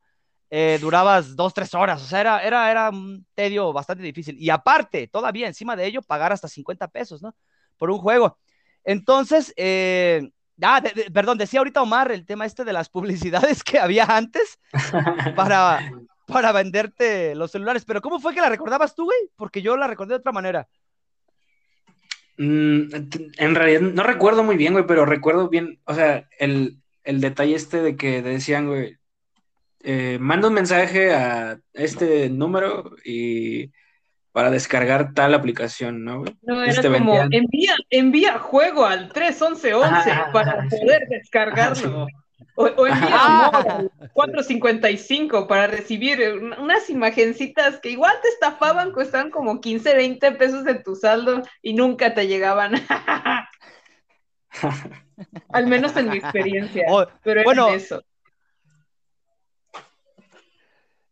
[0.51, 4.35] Eh, durabas dos, tres horas, o sea, era, era, era un tedio bastante difícil.
[4.39, 7.35] Y aparte, todavía encima de ello, pagar hasta 50 pesos, ¿no?
[7.77, 8.37] Por un juego.
[8.83, 14.05] Entonces, eh, Ah, perdón, decía ahorita Omar el tema este de las publicidades que había
[14.05, 14.59] antes
[15.35, 15.91] para,
[16.27, 17.85] para venderte los celulares.
[17.85, 19.17] Pero ¿cómo fue que la recordabas tú, güey?
[19.35, 20.67] Porque yo la recordé de otra manera.
[22.37, 22.93] Mm,
[23.37, 27.81] en realidad no recuerdo muy bien, güey, pero recuerdo bien, o sea, el, detalle este
[27.81, 28.97] de que decían, güey,
[29.81, 33.71] eh, manda un mensaje a este número y
[34.39, 36.23] para descargar tal aplicación, ¿no?
[36.43, 42.07] No, era como envía, envía juego al 31111 para poder descargarlo.
[42.55, 43.51] O, envía
[44.13, 46.21] 455 para recibir
[46.57, 51.73] unas imagencitas que igual te estafaban, costaban como 15, 20 pesos en tu saldo y
[51.73, 52.75] nunca te llegaban.
[55.49, 56.85] Al menos en mi experiencia.
[57.23, 58.01] pero bueno, eso.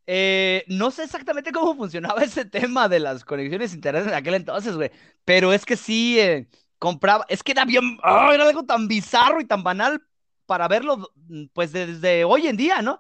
[0.10, 4.76] Eh, no sé exactamente cómo funcionaba ese tema de las conexiones internet en aquel entonces,
[4.76, 4.90] güey.
[5.26, 6.48] Pero es que sí, eh,
[6.80, 7.26] compraba.
[7.28, 8.00] Es que era bien.
[8.04, 10.02] era algo tan bizarro y tan banal
[10.46, 13.00] para verlo, mm, pues desde hoy en día, ¿no?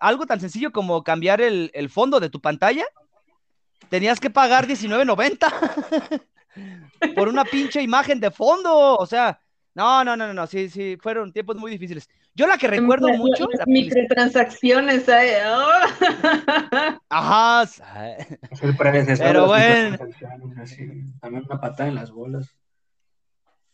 [0.00, 2.86] Algo tan sencillo como cambiar el, fondo de tu pantalla.
[3.90, 6.24] Tenías que pagar $19.90
[7.14, 8.96] por una pinche imagen de fondo.
[8.96, 9.40] O sea,
[9.76, 12.08] no, no, no, no, sí, sí, fueron tiempos muy difíciles.
[12.34, 13.46] Yo la que recuerdo mucho.
[13.52, 15.38] Las microtransacciones, ¿eh?
[17.10, 17.68] Ajá.
[18.62, 19.98] el Pero bueno.
[21.20, 22.56] También una patada en las bolas.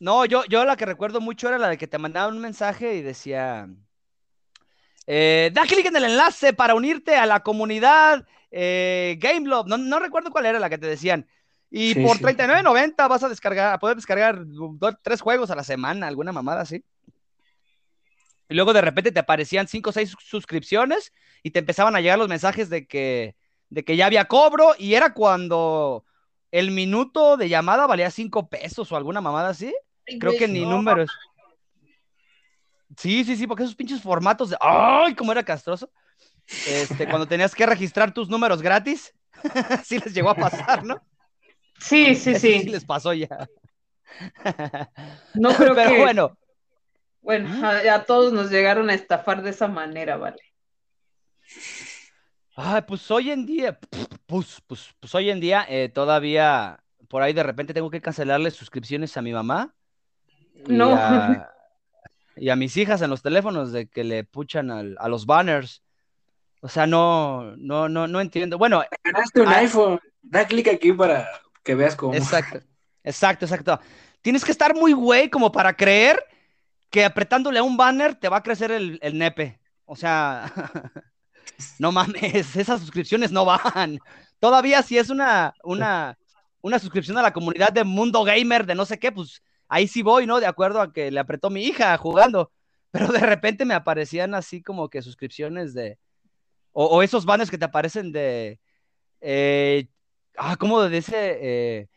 [0.00, 2.96] No, yo, yo la que recuerdo mucho era la de que te mandaban un mensaje
[2.96, 3.68] y decía.
[5.06, 9.68] Eh, da clic en el enlace para unirte a la comunidad eh, GameLove.
[9.68, 11.28] No, no recuerdo cuál era la que te decían.
[11.74, 14.44] Y por $39.90 vas a descargar, a poder descargar
[15.00, 16.84] tres juegos a la semana, alguna mamada así.
[18.50, 22.18] Y luego de repente te aparecían cinco o seis suscripciones y te empezaban a llegar
[22.18, 23.36] los mensajes de que,
[23.70, 26.04] de que ya había cobro y era cuando
[26.50, 29.74] el minuto de llamada valía cinco pesos o alguna mamada así.
[30.20, 31.10] Creo que ni números.
[32.98, 34.58] Sí, sí, sí, porque esos pinches formatos de.
[34.60, 35.14] ¡Ay!
[35.14, 35.90] ¿Cómo era castroso?
[36.66, 39.14] Este, cuando tenías que registrar tus números gratis,
[39.86, 41.00] sí les llegó a pasar, ¿no?
[41.82, 42.60] Sí, sí, sí.
[42.60, 43.28] Sí les pasó ya.
[45.34, 46.38] No creo Pero bueno,
[47.20, 50.42] bueno, a, todos nos llegaron a estafar de esa manera, ¿vale?
[52.56, 53.78] Ay, pues hoy en día,
[54.26, 58.50] Pues, pues, pues hoy en día eh, todavía por ahí de repente tengo que cancelarle
[58.50, 59.74] suscripciones a mi mamá.
[60.54, 60.94] Y No.
[60.94, 61.50] A,
[62.36, 65.82] y a mis hijas en los teléfonos de que le puchan al- a los banners.
[66.62, 68.56] O sea, no, no, no, no entiendo.
[68.56, 69.56] Bueno, Ganaste un Ah.
[69.58, 70.00] iPhone.
[70.22, 71.28] Da clic aquí para
[71.62, 72.14] que veas cómo.
[72.14, 72.60] exacto,
[73.04, 73.80] exacto, exacto.
[74.20, 76.24] Tienes que estar muy güey como para creer
[76.90, 79.58] que apretándole a un banner te va a crecer el, nepe.
[79.84, 80.52] O sea,
[81.78, 83.98] no mames, esas suscripciones no van.
[84.38, 86.18] Todavía si es una, una,
[86.60, 90.02] una suscripción a la comunidad de Mundo Gamer, de no sé qué, pues ahí sí
[90.02, 90.38] voy, ¿no?
[90.38, 92.52] De acuerdo a que le apretó mi hija jugando.
[92.90, 95.98] Pero de repente me aparecían así como que suscripciones de.
[96.72, 98.60] O, o esos banners que te aparecen de.
[99.22, 99.88] eh,
[100.36, 101.38] ah, ¿cómo dice?
[101.40, 101.88] Eh,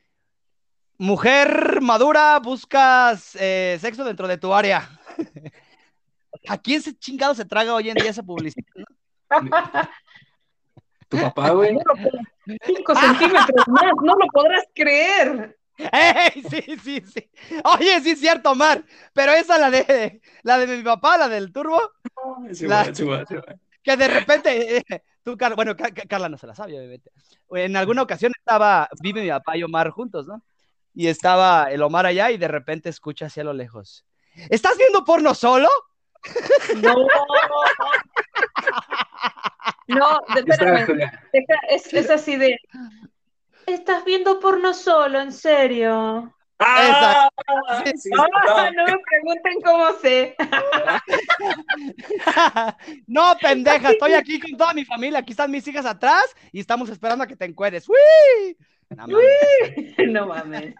[0.97, 4.89] mujer madura, buscas eh, sexo dentro de tu área.
[6.47, 8.65] ¿A quién se chingado se traga hoy en día esa publicidad?
[9.29, 9.49] no?
[11.07, 11.73] Tu papá, güey.
[11.73, 12.19] No lo puedo-
[12.65, 15.57] Cinco centímetros más, no lo podrás creer.
[15.77, 16.43] ¡Ey!
[16.49, 17.29] Sí, sí, sí.
[17.63, 18.83] Oye, sí es cierto, Omar.
[19.13, 21.79] Pero esa la de la de mi papá, la del turbo,
[22.53, 23.05] Sí, La- sí,
[23.83, 27.11] que de repente, eh, tú, Carla, bueno, Ca- Ca- Carla no se la sabe, obviamente.
[27.49, 30.41] En alguna ocasión estaba, vive mi papá y Omar juntos, ¿no?
[30.93, 34.05] Y estaba el Omar allá y de repente escucha hacia lo lejos.
[34.49, 35.67] ¿Estás viendo porno solo?
[36.77, 36.95] No.
[39.87, 41.11] No, espérame.
[41.69, 42.57] Es, es así de.
[43.67, 46.33] Estás viendo porno solo, en serio.
[46.59, 47.29] ¡Ah!
[47.97, 48.85] Sí, Ah, no.
[48.85, 50.35] no me pregunten cómo sé.
[53.07, 55.19] no, pendeja, estoy aquí con toda mi familia.
[55.19, 57.87] Aquí están mis hijas atrás y estamos esperando a que te encuentres.
[57.89, 58.57] ¡Uy!
[58.89, 59.17] No mames.
[60.07, 60.75] No mames.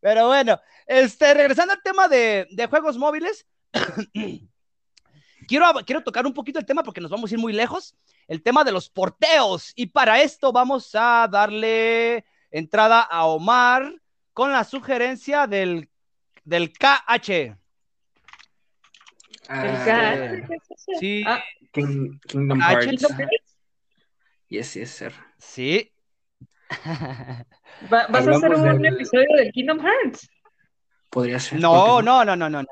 [0.00, 3.46] Pero bueno, este, regresando al tema de, de juegos móviles,
[5.48, 7.94] quiero, quiero tocar un poquito el tema porque nos vamos a ir muy lejos,
[8.28, 9.72] el tema de los porteos.
[9.74, 13.92] Y para esto vamos a darle entrada a Omar
[14.32, 15.88] con la sugerencia del,
[16.44, 17.56] del KH.
[19.48, 20.44] Ah, El
[20.98, 22.86] Sí, Ah, King- Kingdom Ah, Hearts.
[22.86, 23.56] Kingdom Hearts.
[24.48, 25.12] Yes, yes, sir.
[25.38, 25.90] sí.
[27.92, 30.30] Va- ¿Vas a hacer un del- episodio de Kingdom Hearts?
[31.10, 31.58] Podría ser.
[31.60, 32.62] No, ¿por qué no, no, no, no.
[32.62, 32.68] no.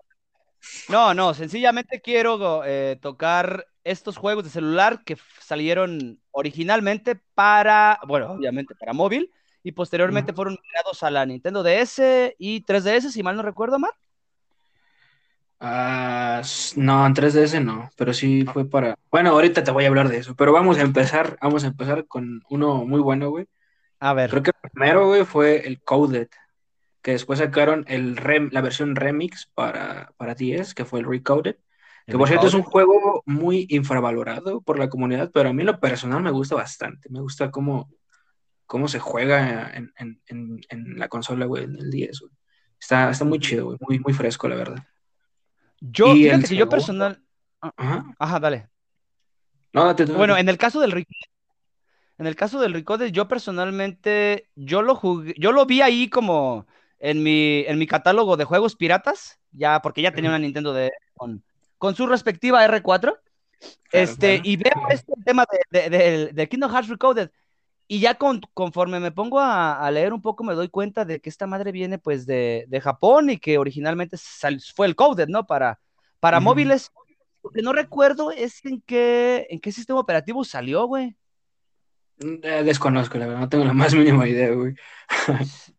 [0.88, 8.32] No, no, sencillamente quiero eh, tocar estos juegos de celular que salieron originalmente para, bueno,
[8.32, 13.36] obviamente para móvil y posteriormente fueron migrados a la Nintendo DS y 3DS, si mal
[13.36, 13.92] no recuerdo, Mar.
[15.62, 16.40] Ah,
[16.76, 18.96] no, en 3DS no, pero sí fue para.
[19.10, 22.06] Bueno, ahorita te voy a hablar de eso, pero vamos a empezar, vamos a empezar
[22.06, 23.46] con uno muy bueno, güey.
[24.00, 24.30] A ver.
[24.30, 26.28] Creo que el primero, güey, fue el Coded,
[27.02, 31.56] que después sacaron el rem- la versión remix para, para 10, que fue el Recoded,
[32.06, 35.66] que por cierto es un juego muy infravalorado por la comunidad, pero a mí en
[35.68, 37.90] lo personal me gusta bastante, me gusta cómo,
[38.70, 42.32] cómo se juega en, en- en- en la consola, güey, en el 10, güey.
[42.78, 44.78] Está, está muy chido, güey, muy, muy fresco, la verdad.
[45.80, 47.20] Yo, y fíjate que yo personal.
[47.60, 48.04] Ajá.
[48.16, 48.68] Ajá, dale.
[49.72, 51.04] No, Bueno, en el caso del
[52.18, 56.68] en el caso del Recoded, yo personalmente, yo lo jugué, yo lo vi ahí como
[57.00, 60.92] en mi, en mi catálogo de juegos piratas, ya, porque ya tenía una Nintendo de,
[61.14, 61.42] con,
[61.76, 63.18] con su respectiva R4,
[63.90, 64.42] este, claro.
[64.44, 67.30] y veo este tema de, de- de- de Kingdom Hearts Recoded,
[67.92, 71.18] y ya con- conforme me pongo a, a leer un poco, me doy cuenta de
[71.20, 75.26] que esta madre viene pues de, de Japón y que originalmente sal- fue el Coded,
[75.26, 75.44] ¿no?
[75.44, 75.80] Para,
[76.20, 76.92] para móviles.
[77.42, 81.16] Lo que no recuerdo es en qué, en qué sistema operativo salió, güey.
[82.20, 84.74] Eh, desconozco, la verdad, no tengo la más mínima idea, güey.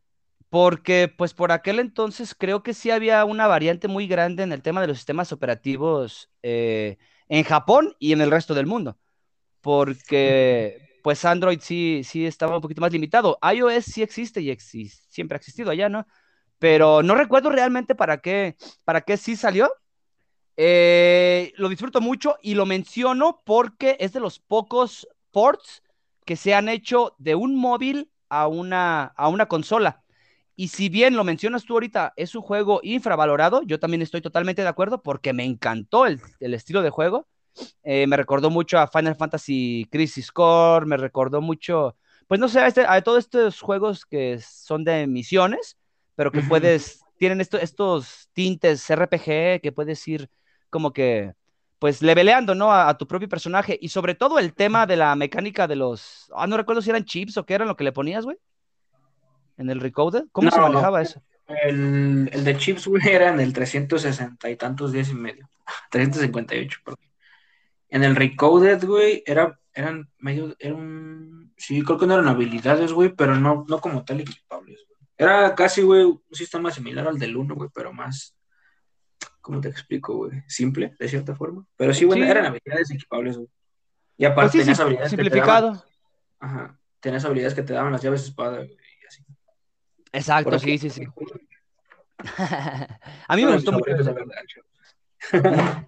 [0.49, 4.61] Porque, pues por aquel entonces creo que sí había una variante muy grande en el
[4.61, 6.97] tema de los sistemas operativos eh,
[7.29, 8.97] en Japón y en el resto del mundo.
[9.61, 13.37] Porque, pues Android sí, sí estaba un poquito más limitado.
[13.53, 16.05] iOS sí existe y exi- siempre ha existido allá, ¿no?
[16.59, 19.71] Pero no recuerdo realmente para qué, para qué sí salió.
[20.57, 25.81] Eh, lo disfruto mucho y lo menciono porque es de los pocos ports
[26.25, 30.03] que se han hecho de un móvil a una, a una consola.
[30.55, 34.61] Y si bien lo mencionas tú ahorita, es un juego infravalorado, yo también estoy totalmente
[34.61, 37.27] de acuerdo porque me encantó el, el estilo de juego.
[37.83, 41.95] Eh, me recordó mucho a Final Fantasy Crisis Core, me recordó mucho,
[42.27, 45.77] pues no sé, a, este- a todos estos juegos que son de misiones,
[46.15, 50.29] pero que puedes, tienen esto- estos tintes RPG que puedes ir
[50.69, 51.33] como que,
[51.79, 52.71] pues leveleando, ¿no?
[52.71, 53.77] A, a tu propio personaje.
[53.81, 57.05] Y sobre todo el tema de la mecánica de los, ah, no recuerdo si eran
[57.05, 58.37] chips o qué eran lo que le ponías, güey.
[59.57, 60.69] En el Recoded, ¿cómo se No.
[60.69, 61.21] manejaba eso?
[61.47, 65.49] El, el de chips, güey, era en el 360 y tantos días y medio.
[65.89, 67.03] 358, perdón.
[67.91, 72.91] En el Recoded, güey, era, eran medio, era un, sí, creo que no eran habilidades,
[72.93, 74.99] güey, pero no, no como tal equipables, güey.
[75.17, 78.35] Era casi, güey, un sistema similar al del 1, güey, pero más,
[79.41, 80.41] ¿cómo te explico, güey?
[80.47, 81.63] Simple, de cierta forma.
[81.75, 82.27] Pero sí, güey, Sí.
[82.29, 83.47] eran habilidades equipables, güey.
[84.17, 85.67] Y Pues aparte sí, tenías sim- habilidades que te simplificado.
[85.71, 85.81] daban,
[86.39, 89.23] ajá, tenías habilidades que te daban las llaves de espada, güey, y así.
[90.13, 91.05] Exacto, sí, sí, sí.
[93.27, 93.85] A mí me gustó mucho.
[93.91, 94.13] favoritos, ese.
[94.13, 95.85] de verdad, chavos.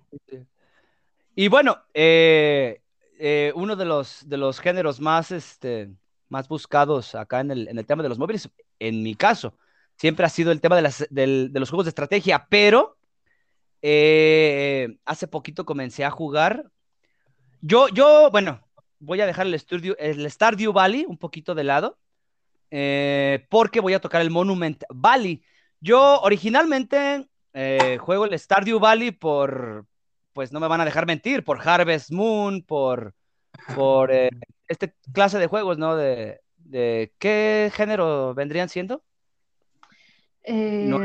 [1.36, 2.82] Y bueno, eh,
[3.20, 5.90] eh, uno de los, de los géneros más, este,
[6.30, 9.58] más buscados acá en el, en el tema de los móviles, en mi caso,
[9.98, 12.98] siempre ha sido el tema de, las, del- de los juegos de estrategia, pero
[13.82, 16.70] eh, hace poquito comencé a jugar.
[17.62, 18.62] Yo, yo, bueno,
[19.00, 21.98] voy a dejar el, estudio, el Stardew Valley un poquito de lado,
[23.50, 25.44] porque voy a tocar el Monument Valley.
[25.80, 27.28] Yo originalmente
[28.00, 29.86] juego el Stardew Valley por,
[30.34, 33.14] pues no me van a dejar mentir, por Harvest Moon, por,
[33.76, 34.30] por eh,
[34.68, 35.96] este clase de juegos, ¿no?
[35.96, 39.04] De, de qué género vendrían siendo.
[40.44, 41.00] Eh, No.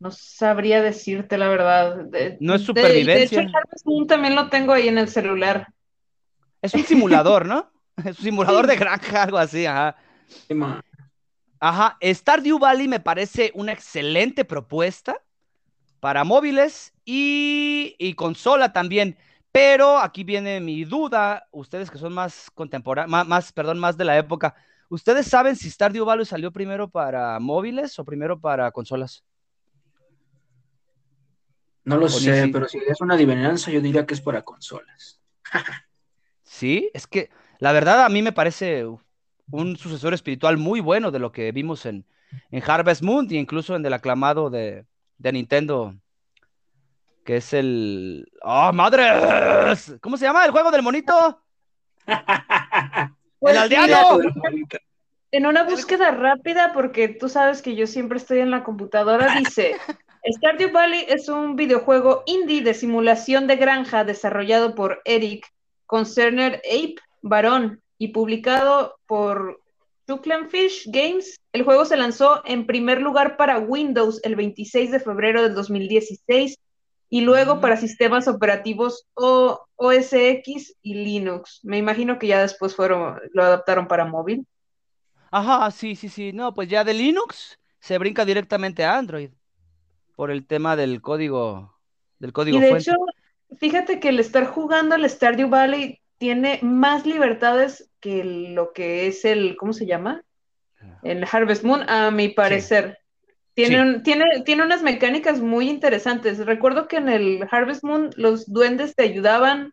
[0.00, 0.10] no.
[0.10, 1.96] sabría decirte la verdad.
[2.06, 3.14] De- No es de- supervivencia.
[3.14, 5.68] De, hecho, el Harvest Moon también lo tengo ahí en el celular.
[6.60, 7.70] Es un simulador, ¿no?
[8.04, 9.96] Es un simulador de granja, algo así, ajá.
[11.60, 15.16] Ajá, Stardew Valley me parece una excelente propuesta
[16.02, 19.16] para móviles y, y consola también.
[19.52, 24.18] Pero aquí viene mi duda, ustedes que son más contemporáneos, más, perdón, más de la
[24.18, 24.52] época,
[24.88, 29.22] ¿ustedes saben si Stardew Valley salió primero para móviles o primero para consolas?
[31.84, 35.20] No lo sé, pero si es una adivinanza, yo diría que es para consolas.
[36.44, 38.84] Sí, es que la verdad a mí me parece
[39.50, 42.04] un sucesor espiritual muy bueno de lo que vimos en,
[42.50, 44.84] en Harvest Moon e incluso en el aclamado de,
[45.18, 45.94] de Nintendo,
[47.24, 48.30] que es el...
[48.42, 49.94] ¡Oh, madres!
[50.00, 51.42] ¿Cómo se llama el juego del monito?
[53.38, 54.20] Pues ¡El mira, aldeano!
[55.32, 59.74] En una búsqueda rápida, porque tú sabes que yo siempre estoy en la computadora, dice,
[60.36, 65.50] Stardew Valley es un videojuego indie de simulación de granja desarrollado por Eric
[65.86, 69.61] Concerner Ape Barón y publicado por
[70.06, 71.40] Chucklenfish Games.
[71.52, 76.58] El juego se lanzó en primer lugar para Windows el 26 de febrero del 2016
[77.10, 77.60] y luego Mm.
[77.60, 81.60] para sistemas operativos o OS X y Linux.
[81.62, 84.46] Me imagino que ya después fueron, lo adaptaron para móvil.
[85.30, 86.32] Ajá, sí, sí, sí.
[86.32, 89.30] No, pues ya de Linux se brinca directamente a Android
[90.16, 91.78] por el tema del código,
[92.18, 92.92] del código Y de fuente.
[92.92, 92.96] hecho,
[93.58, 99.24] fíjate que el estar jugando al Stardew Valley tiene más libertades que lo que es
[99.24, 100.22] el, ¿cómo se llama?
[101.02, 102.98] El Harvest Moon, a mi parecer.
[103.54, 103.80] Tiene, Sí.
[103.80, 106.38] un- tiene, tiene unas mecánicas muy interesantes.
[106.46, 109.72] Recuerdo que en el Harvest Moon los duendes te ayudaban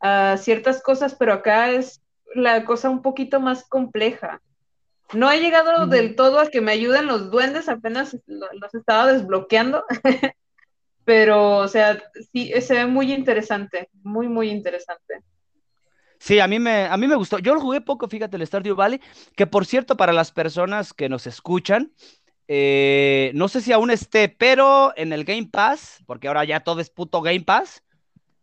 [0.00, 2.02] a ciertas cosas, pero acá es
[2.34, 4.42] la cosa un poquito más compleja.
[5.14, 9.10] No he llegado del todo a que me ayuden los duendes, apenas lo- los estaba
[9.10, 9.84] desbloqueando.
[11.06, 11.98] Pero, o sea,
[12.30, 15.22] sí, se ve muy interesante, muy, muy interesante.
[16.18, 17.38] Sí, a mí me, a mí me gustó.
[17.38, 19.00] Yo lo jugué poco, fíjate, el Stardew Valley,
[19.36, 21.92] que por cierto, para las personas que nos escuchan,
[22.48, 26.80] eh, no sé si aún esté, pero en el Game Pass, porque ahora ya todo
[26.80, 27.82] es puto Game Pass,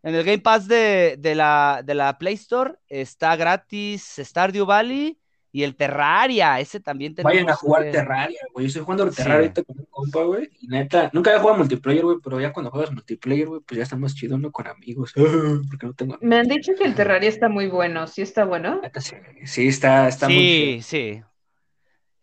[0.04, 5.20] en el Game Pass de, de la, de la Play Store está gratis Stardew Valley
[5.58, 8.66] y el Terraria, ese también tenemos Vayan a jugar que- Terraria, güey.
[8.66, 9.16] Yo estoy jugando Sí.
[9.16, 10.50] Terraria ahorita con un compa, güey.
[10.60, 13.84] Y neta, nunca había jugado multiplayer, güey, pero ya cuando juegas multiplayer, güey, pues ya
[13.84, 14.52] está más chido, ¿no?
[14.52, 15.14] Con amigos.
[15.14, 18.82] Porque no tengo Me han dicho que el Terraria está muy bueno, ¿sí está bueno?
[19.00, 19.16] Sí,
[19.46, 21.22] sí, está, está muy Sí, sí.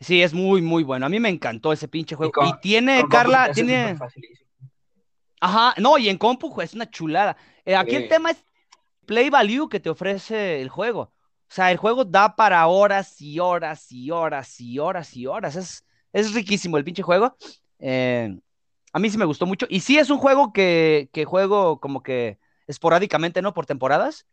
[0.00, 1.06] Sí, es muy, muy bueno.
[1.06, 2.32] A mí me encantó ese pinche juego.
[2.32, 3.96] con- Y tiene, Carla, tiene...
[5.40, 7.36] Ajá, no, y en compu es una chulada.
[7.64, 8.08] Eh, aquí el Sí.
[8.08, 8.44] tema es
[9.06, 11.12] play value que te ofrece el juego.
[11.52, 15.54] O sea, el juego da para horas y horas y horas y horas y horas.
[15.54, 15.84] Es,
[16.14, 17.36] es riquísimo el pinche juego.
[17.78, 18.34] Eh,
[18.90, 19.66] a mí sí me gustó mucho.
[19.68, 23.52] Y sí es un juego que, que juego como que esporádicamente, ¿no?
[23.52, 24.26] Por temporadas.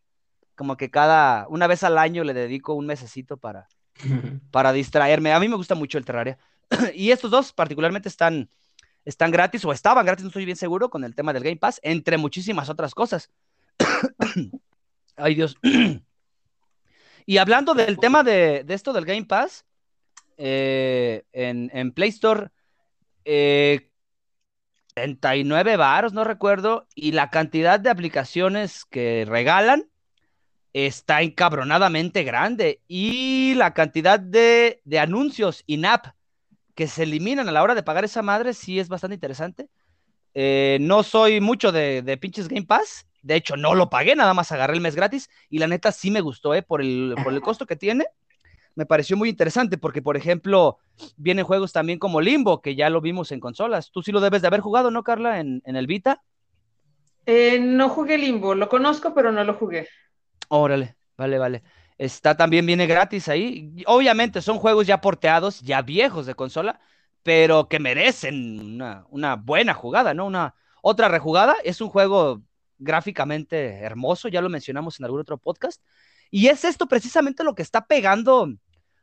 [0.54, 3.68] Como que cada, una vez al año le dedico un mesecito para,
[4.50, 5.34] para distraerme.
[5.34, 6.38] A mí me gusta mucho el Terraria.
[6.94, 8.48] y estos dos particularmente están,
[9.04, 11.80] están gratis o estaban gratis, no estoy bien seguro, con el tema del Game Pass,
[11.82, 13.30] entre muchísimas otras cosas.
[15.16, 15.58] Ay, Dios.
[17.30, 19.64] y hablando del tema de, esto del Game Pass,
[20.36, 22.48] eh, en, Play Store,
[23.24, 23.92] eh,
[24.94, 29.88] 39 varos, no recuerdo, y la cantidad de aplicaciones que regalan
[30.72, 32.80] está encabronadamente grande.
[32.88, 36.06] Y la cantidad de, de anuncios in-app
[36.74, 39.68] que se eliminan a la hora de pagar esa madre sí es bastante interesante.
[40.34, 44.34] Eh, no soy mucho de, de pinches Game Pass De hecho, no lo pagué, nada
[44.34, 46.62] más agarré el mes gratis y la neta sí me gustó, ¿eh?
[46.62, 48.06] Por el, por el costo que tiene.
[48.74, 50.78] Me pareció muy interesante porque, por ejemplo,
[51.16, 53.90] vienen juegos también como Limbo, que ya lo vimos en consolas.
[53.90, 55.40] Tú sí lo debes de haber jugado, ¿no, Carla?
[55.40, 56.22] En, en el Vita.
[57.26, 59.88] Eh, no jugué Limbo, lo conozco, pero no lo jugué.
[60.48, 61.62] Órale, vale, vale.
[61.98, 63.74] Está también, viene gratis ahí.
[63.86, 66.80] Obviamente son juegos ya porteados, ya viejos de consola,
[67.22, 70.26] pero que merecen una, una buena jugada, ¿no?
[70.26, 71.56] Una otra rejugada.
[71.62, 72.42] Es un juego
[72.80, 75.80] gráficamente hermoso, ya lo mencionamos en algún otro podcast.
[76.30, 78.48] Y es esto precisamente lo que está pegando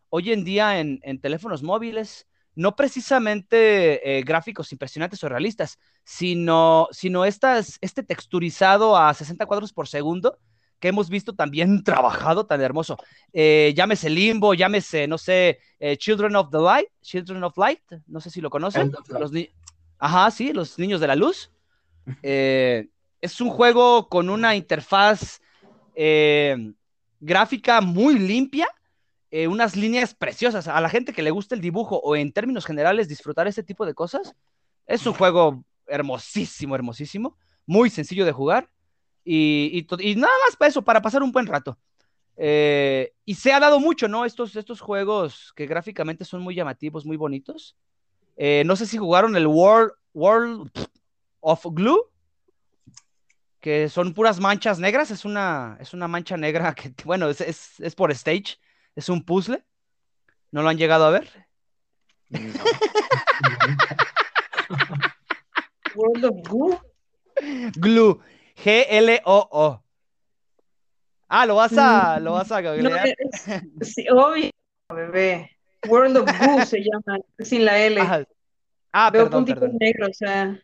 [0.09, 6.88] hoy en día en, en teléfonos móviles, no precisamente eh, gráficos impresionantes o realistas, sino,
[6.91, 10.39] sino estas, este texturizado a 60 cuadros por segundo
[10.80, 12.97] que hemos visto también trabajado tan hermoso.
[13.34, 18.19] Eh, llámese Limbo, llámese, no sé, eh, Children of the Light, Children of Light, no
[18.21, 18.91] sé si lo conocen.
[19.09, 19.32] Los
[19.99, 21.51] Ajá, sí, los niños de la luz.
[22.23, 22.88] Eh,
[23.22, 25.41] es un juego con una interfaz
[25.95, 26.74] eh,
[27.20, 28.68] gráfica muy limpia,
[29.32, 30.68] eh, unas líneas preciosas.
[30.68, 33.86] A la gente que le gusta el dibujo o en términos generales disfrutar este tipo
[33.86, 34.36] de cosas,
[34.86, 38.70] es un juego hermosísimo, hermosísimo, muy sencillo de jugar
[39.26, 41.78] y, nada más para eso, para pasar un buen rato.
[42.38, 44.24] Eh, y se ha dado mucho, ¿no?
[44.24, 47.76] Estos, estos juegos que gráficamente son muy llamativos, muy bonitos.
[48.65, 50.70] No sé si jugaron el World, World
[51.41, 52.11] of Glue,
[53.60, 55.12] que son puras manchas negras.
[55.12, 58.58] Es una, es una mancha negra que, bueno, es, es, es por stage,
[58.95, 59.64] es un puzzle.
[60.51, 61.47] ¿No lo han llegado a ver?
[62.30, 62.39] No.
[65.95, 66.80] World of Glue.
[67.76, 68.20] Glue.
[68.64, 69.84] G-L-O-O.
[71.30, 73.14] Ah, lo vas a, lo vas a No, es,
[73.82, 74.49] sí, obvio,
[74.93, 75.51] bebé.
[75.88, 77.99] World of Goo se llama, sin la L.
[77.99, 78.24] Ajá.
[78.93, 79.78] Ah, Veo perdón, puntitos perdón.
[79.80, 80.60] negros, o sea.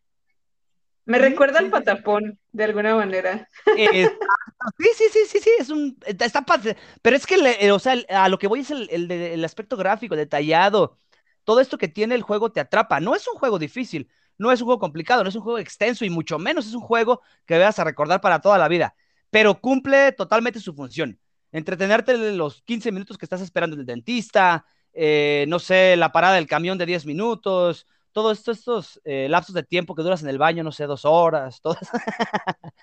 [1.05, 3.47] Me recuerda al patapón, de alguna manera.
[4.77, 7.97] Sí, sí, sí, sí, sí, es un, está padre, pero es que, eh, o sea,
[8.07, 10.99] a lo que voy es el, aspecto gráfico, detallado,
[11.43, 14.61] todo esto que tiene el juego te atrapa, no es un juego difícil, no es
[14.61, 17.57] un juego complicado, no es un juego extenso y mucho menos es un juego que
[17.57, 18.95] veas a recordar para toda la vida,
[19.29, 21.19] pero cumple totalmente su función,
[21.51, 26.35] entretenerte los 15 minutos que estás esperando en el dentista, eh, no sé, la parada
[26.35, 30.29] del camión de 10 minutos, todos estos, estos eh, lapsos de tiempo que duras en
[30.29, 31.79] el baño, no sé, dos horas, todas.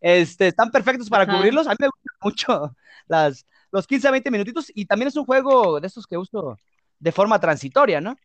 [0.00, 1.36] este, están perfectos para Ajá.
[1.36, 1.66] cubrirlos.
[1.66, 2.76] A mí me gustan mucho
[3.06, 6.56] las, los 15 a 20 minutitos y también es un juego de estos que uso
[6.98, 8.16] de forma transitoria, ¿no?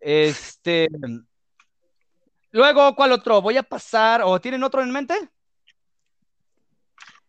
[0.00, 0.88] Este.
[2.52, 3.40] Luego, ¿cuál otro?
[3.40, 5.14] Voy a pasar, ¿o tienen otro en mente?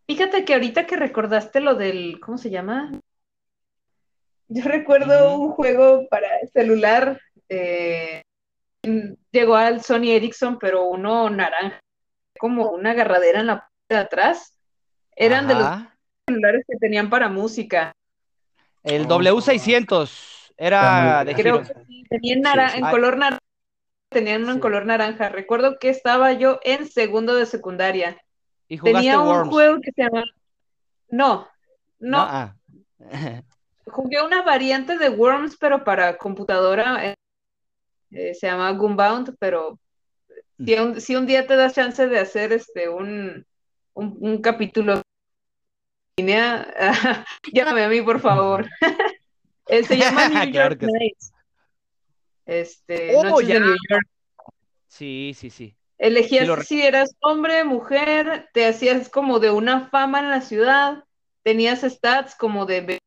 [0.07, 2.91] Fíjate que ahorita que recordaste lo del, ¿cómo se llama?
[4.47, 7.21] Yo recuerdo un juego para celular,
[7.53, 8.23] eh,
[9.31, 11.79] llegó al Sony Ericsson, pero uno naranja,
[12.39, 14.57] como una agarradera en la parte de atrás.
[15.15, 15.67] Eran de los
[16.27, 17.93] celulares que tenían para música.
[18.83, 22.79] El Oh, W600 era de Creo que sí, tenía en, nara- Sí, sí.
[22.79, 22.91] en Ay.
[22.91, 23.39] color naranja,
[24.09, 25.29] tenían uno en color naranja.
[25.29, 28.17] Recuerdo que estaba yo en segundo de secundaria.
[28.67, 29.49] Y Tenía un Worms.
[29.49, 30.23] juego que se llama...
[31.09, 31.47] No,
[31.99, 32.17] ¿no?
[32.17, 32.55] no, Ah.
[33.85, 37.13] jugué una variante de Worms, pero para computadora.
[38.11, 39.79] Eh, se llama Gunbound, pero
[40.57, 43.45] si un, si un día te das chance de hacer este un,
[43.93, 45.01] un, un capítulo
[46.17, 46.67] línea,
[47.53, 48.67] llámame a mí, por favor.
[49.67, 50.91] Eh, se llama New Claro York que sí.
[50.91, 51.31] Nights.
[52.45, 53.53] Este, Oh, Noches ya.
[53.53, 54.07] de New York.
[54.87, 55.75] Sí, sí, sí.
[55.97, 61.05] Elegías Sí si eras hombre, mujer, te hacías como de una fama en la ciudad,
[61.43, 62.99] tenías stats como de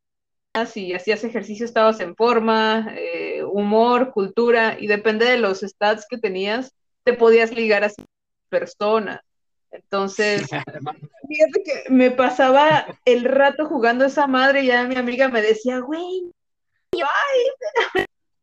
[0.66, 6.18] si hacías ejercicio estabas en forma, eh, humor, cultura, y depende de los stats que
[6.18, 6.74] tenías,
[7.04, 7.92] te podías ligar a
[8.48, 9.20] personas.
[9.70, 10.42] Entonces,
[11.28, 15.78] fíjate que me pasaba el rato jugando esa madre y ya mi amiga me decía,
[15.78, 16.32] güey,
[16.94, 17.98] ay,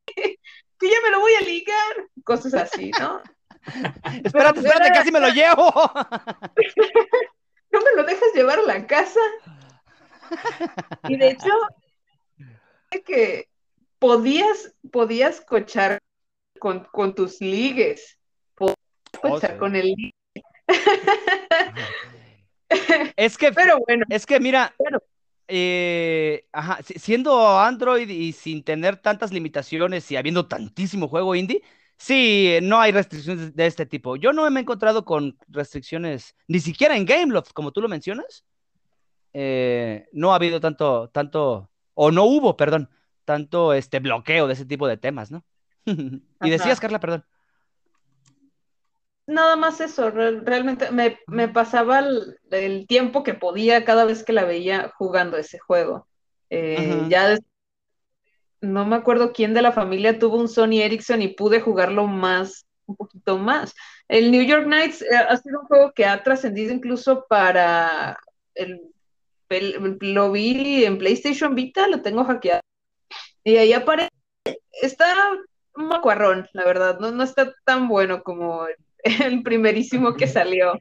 [0.80, 3.22] que ya me lo voy a ligar, cosas así, ¿no?
[4.24, 5.72] Espérate, espérate, era- casi me lo llevo.
[7.72, 9.20] ¿no me lo dejas llevar a la casa?
[11.07, 11.51] Y de hecho,
[13.05, 13.50] que
[14.01, 15.99] podías, podías cochar
[16.59, 18.17] con, con tus ligues,
[18.55, 18.75] podías
[19.23, 19.57] Oh, cochar sí.
[19.57, 20.11] con el ligue.
[23.15, 25.03] Es que, Pero bueno, es que mira, Claro.
[25.47, 31.61] eh, ajá, si- siendo Android y sin tener tantas limitaciones y habiendo tantísimo juego indie,
[31.97, 34.15] sí, no hay restricciones de este tipo.
[34.15, 38.45] Yo no me he encontrado con restricciones, ni siquiera en Gameloft, como tú lo mencionas.
[39.33, 42.89] Eh, no ha habido tanto, tanto, o no hubo, perdón,
[43.26, 45.43] tanto este bloqueo de ese tipo de temas, ¿no?
[46.41, 47.24] Y decías, Carla, perdón.
[49.28, 52.03] nada más eso, realmente me, pasaba
[52.51, 56.07] el, tiempo que podía cada vez que la veía jugando ese juego.
[56.49, 57.38] Eh, ya
[58.61, 62.65] no me acuerdo quién de la familia tuvo un Sony Ericsson y pude jugarlo más,
[62.86, 63.74] un poquito más.
[64.07, 68.17] El New York Knights eh, ha sido un juego que ha trascendido incluso para
[68.53, 68.82] el,
[69.99, 72.61] lo vi en PlayStation Vita, lo tengo hackeado.
[73.43, 74.11] Y ahí aparece,
[74.81, 75.31] está
[75.75, 78.65] un macuarrón, la verdad, no, no está tan bueno como
[79.03, 80.73] el primerísimo que salió.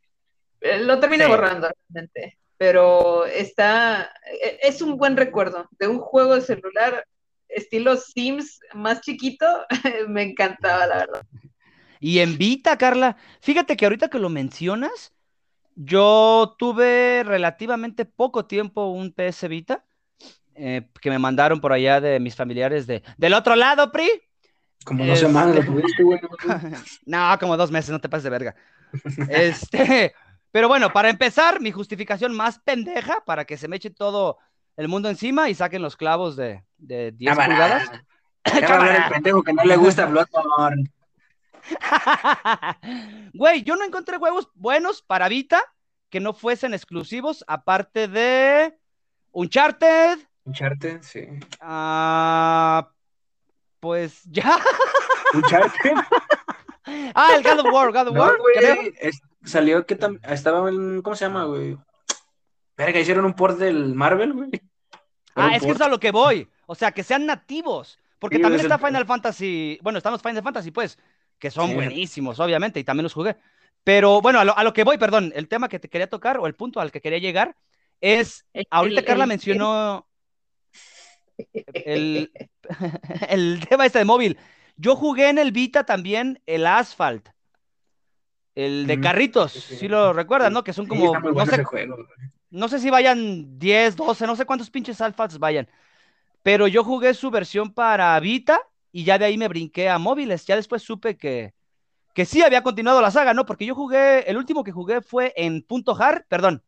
[0.60, 6.34] Eh, lo terminé borrando realmente, pero está, e, es un buen recuerdo de un juego
[6.34, 7.06] de celular
[7.48, 9.46] estilo Sims más chiquito,
[10.08, 11.22] me encantaba, la verdad.
[11.98, 15.12] Y en Vita, Carla, fíjate que ahorita que lo mencionas,
[15.74, 19.84] yo tuve relativamente poco tiempo un PS Vita,
[20.54, 24.08] eh, que me mandaron por allá de mis familiares de, del otro lado, Pri.
[24.84, 26.20] Como dos semanas lo tuviste, güey.
[27.06, 28.54] no, como dos meses, no te pases de verga.
[29.28, 30.14] este,
[30.50, 34.38] pero bueno, para empezar, mi justificación más pendeja para que se me eche todo
[34.76, 37.90] el mundo encima y saquen los clavos de, de 10 pulgadas.
[38.44, 40.90] el pendejo que no le gusta Bloodborne.
[43.34, 45.62] Güey, yo no encontré juegos buenos para Vita
[46.10, 48.76] que no fuesen exclusivos, aparte de
[49.30, 50.18] Uncharted.
[50.44, 51.26] Uncharted, sí.
[51.60, 52.90] Ah,
[53.78, 54.58] pues ya.
[55.34, 55.94] Uncharted.
[57.14, 58.36] ah, el God of War, God of War.
[59.44, 61.76] salió que estaba en, ¿cómo se llama, güey?
[62.76, 64.50] Verga, hicieron un port del Marvel, güey.
[65.34, 66.48] Ah, es que es a lo que voy.
[66.66, 67.98] O sea, que sean nativos.
[68.18, 69.78] Porque también está Final Fantasy.
[69.82, 70.98] Bueno, están los Final Fantasy, pues,
[71.38, 73.36] que son buenísimos, obviamente, y también los jugué.
[73.82, 76.54] Pero bueno, a lo, que voy, perdón, el tema que te quería tocar, o el
[76.54, 77.56] punto al que quería llegar,
[78.00, 78.44] es.
[78.70, 80.06] ahorita Carla mencionó.
[81.72, 82.32] El,
[83.28, 84.38] el tema este de móvil.
[84.76, 87.28] Yo jugué en el Vita también el Asphalt.
[88.54, 90.64] El de carritos, si lo recuerdan, ¿no?
[90.64, 91.18] Que son como.
[91.18, 91.64] no, sé,
[92.50, 95.68] no sé si vayan 10, 12, no sé cuántos pinches alfas vayan.
[96.42, 98.60] Pero yo jugué su versión para Vita
[98.92, 100.46] y ya de ahí me brinqué a móviles.
[100.46, 101.54] Ya después supe que,
[102.14, 103.46] que sí había continuado la saga, ¿no?
[103.46, 106.62] Porque yo jugué, el último que jugué fue en punto hard, perdón,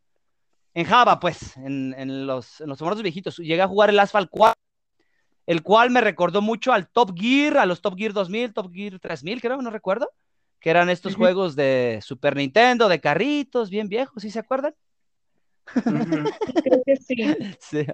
[0.74, 3.36] en Java, pues, en, los, en los viejitos.
[3.38, 4.58] Llegué a jugar el Asphalt 4,
[5.46, 8.98] el cual me recordó mucho al Top Gear, a los Top Gear 2000, Top Gear
[8.98, 10.10] 3000, creo, no recuerdo,
[10.60, 14.74] que eran estos juegos de Super Nintendo, de carritos, bien viejos, ¿sí se acuerdan?
[16.64, 16.96] Creo que
[17.60, 17.86] sí.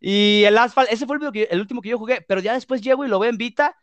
[0.00, 3.08] Y el Asphalt, ese fue el, último que yo jugué, pero ya después llego y
[3.08, 3.76] lo veo en Vita.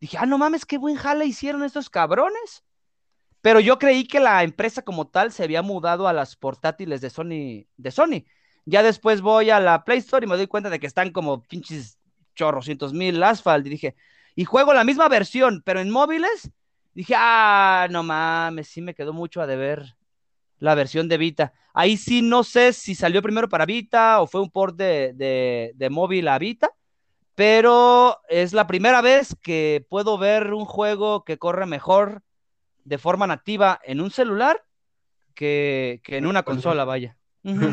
[0.00, 2.62] Dije, ah, no mames, qué buen jale hicieron estos cabrones.
[3.46, 7.10] Pero yo creí que la empresa como tal se había mudado a las portátiles de
[7.10, 7.68] Sony.
[7.76, 8.24] De Sony.
[8.64, 11.44] Ya después voy a la Play Store y me doy cuenta de que están como
[11.44, 11.96] pinches
[12.34, 13.64] chorrocientos mil Asphalt.
[13.64, 13.94] Y dije,
[14.34, 16.50] y juego la misma versión, pero en móviles.
[16.92, 19.94] Dije, ah, no mames, sí me quedó mucho a deber
[20.58, 21.52] la versión de Vita.
[21.72, 26.26] Ahí sí no sé si salió primero para Vita o fue un port de, móvil
[26.26, 26.72] a Vita,
[27.36, 32.24] pero es la primera vez que puedo ver un juego que corre mejor
[32.86, 34.64] de forma nativa en un celular
[35.34, 37.16] que, en una consola, vaya.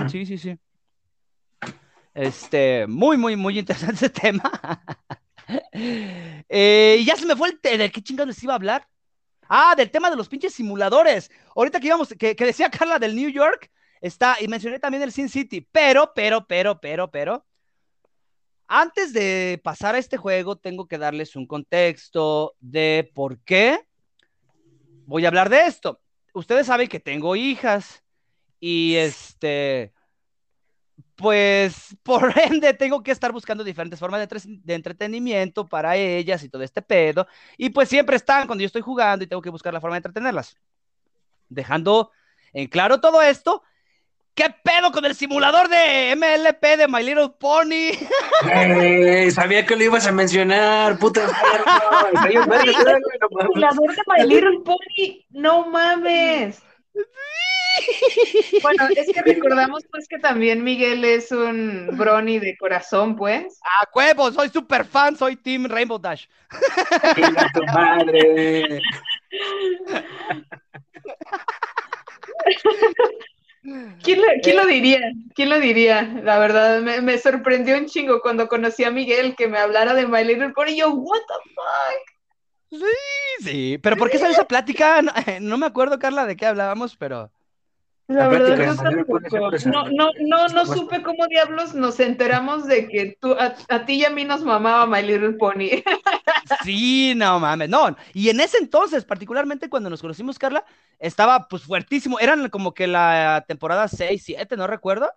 [0.09, 0.57] sí, sí, sí.
[2.15, 4.51] Este, muy, muy, muy interesante ese tema.
[6.47, 8.87] Eh, y ya se me fue el de qué chingados les iba a hablar.
[9.49, 11.29] Ah, del tema de los pinches simuladores.
[11.53, 15.27] Ahorita que íbamos, que, decía Carla del New York, está, y mencioné también el Sin
[15.27, 17.45] City, pero, pero, pero, pero, pero.
[18.67, 23.85] Antes de pasar a este juego, tengo que darles un contexto de por qué
[25.05, 26.01] voy a hablar de esto.
[26.33, 28.03] Ustedes saben que tengo hijas
[28.59, 29.93] y este,
[31.15, 36.63] pues por ende tengo que estar buscando diferentes formas de, entretenimiento para ellas y todo
[36.63, 37.27] este pedo.
[37.57, 39.99] Y pues siempre están cuando yo estoy jugando y tengo que buscar la forma de
[39.99, 40.57] entretenerlas.
[41.49, 42.11] Dejando
[42.53, 43.63] en claro todo esto,
[44.35, 47.93] ¿qué pedo con el simulador de MLP de My Little Pony?
[49.31, 51.21] sabía que lo ibas a mencionar, puta
[52.11, 56.61] El simulador de My Little Pony, no mames.
[58.61, 63.59] Bueno, es que recordamos pues que también Miguel es un brony de corazón, pues.
[63.63, 64.31] ¡A huevo!
[64.31, 66.25] Soy súper fan, soy Team Rainbow Dash.
[67.53, 68.81] tu madre!
[74.41, 74.99] ¿Quién, lo, diría?
[75.35, 76.03] ¿Quién lo diría?
[76.23, 80.23] La verdad, me, sorprendió un chingo cuando conocí a Miguel que me hablara de My
[80.23, 82.81] Little Pony y yo, what the fuck?
[82.81, 85.01] Sí, sí, pero ¿por qué salió esa plática?
[85.41, 87.31] no me acuerdo, Carla, de qué hablábamos, pero...
[88.07, 88.57] La verdad,
[89.31, 93.85] yo No, no, no, no supe cómo diablos nos enteramos de que tú, a, a
[93.85, 95.69] ti y a mí nos mamaba My Little Pony.
[96.63, 97.95] Sí, no mames, no.
[98.13, 100.65] Y en ese entonces, particularmente cuando nos conocimos, Carla,
[100.99, 102.19] estaba pues fuertísimo.
[102.19, 105.09] Eran como que la temporada 6, 7, no recuerdo.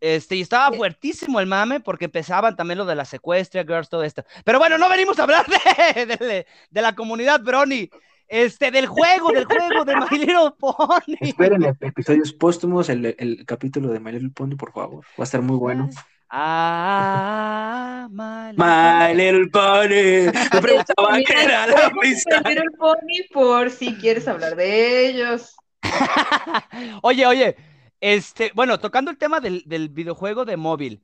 [0.00, 0.76] Este, y estaba Eh.
[0.78, 4.24] fuertísimo el mame porque empezaban también lo de la secuestra, girls, todo esto.
[4.44, 5.46] Pero bueno, no venimos a hablar
[5.96, 7.88] de, de- de la comunidad Brony,
[8.28, 11.16] este, del juego, del juego de My Little Pony.
[11.20, 15.04] Esperen ep- episodios póstumos, el, el capítulo de My Little Pony, por favor.
[15.18, 15.88] Va a estar muy bueno.
[16.28, 20.32] Ah, My Little My Little Pony.
[20.54, 22.42] Me preguntaba qué era la amistad.
[22.44, 25.54] My Little Pony por si quieres hablar de ellos.
[27.02, 27.56] Oye, oye,
[28.00, 31.02] este, bueno, tocando el tema del, del videojuego de móvil.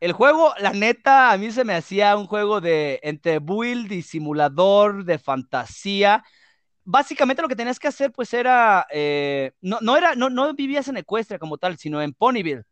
[0.00, 4.02] El juego, la neta, a mí se me hacía un juego de entre build y
[4.02, 6.24] simulador de fantasía.
[6.90, 10.88] Básicamente lo que tenías que hacer, pues, era, eh, no, no era, no, no vivías
[10.88, 12.64] en Ecuestria como tal, sino en Ponyville,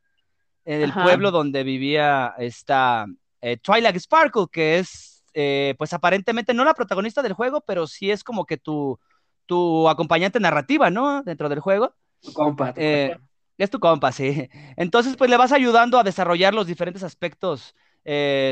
[0.65, 1.03] en el Ajá.
[1.05, 3.07] pueblo donde vivía esta
[3.41, 8.11] eh, Twilight Sparkle, que es, eh, pues, aparentemente no la protagonista del juego, pero sí
[8.11, 8.99] es como que tu,
[9.47, 11.23] tu acompañante narrativa, ¿no?
[11.23, 11.95] Dentro del juego.
[12.35, 13.21] Compa, tu compa.
[13.57, 14.49] es tu compa, sí.
[14.77, 17.75] Entonces, pues le vas ayudando a desarrollar los diferentes aspectos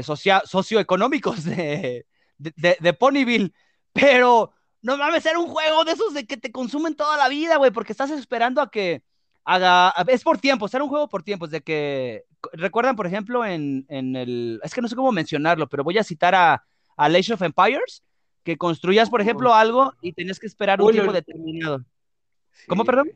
[0.02, 2.06] socia- socioeconómicos de,
[2.38, 3.52] de, de- de Ponyville.
[3.92, 4.52] Pero
[4.82, 7.70] no mames, era un juego de esos de que te consumen toda la vida, güey,
[7.70, 9.02] porque estás esperando a que
[9.44, 9.94] haga.
[10.08, 11.50] Es por tiempos, era un juego por tiempos.
[11.50, 12.24] De que.
[12.52, 14.60] Recuerdan, por ejemplo, en, en el.
[14.62, 16.64] Es que no sé cómo mencionarlo, pero voy a citar a,
[16.96, 18.02] a Age of Empires,
[18.42, 21.84] que construías, por ejemplo, algo y tenías que esperar un Uy, tiempo determinado.
[22.68, 23.10] ¿Cómo, perdón?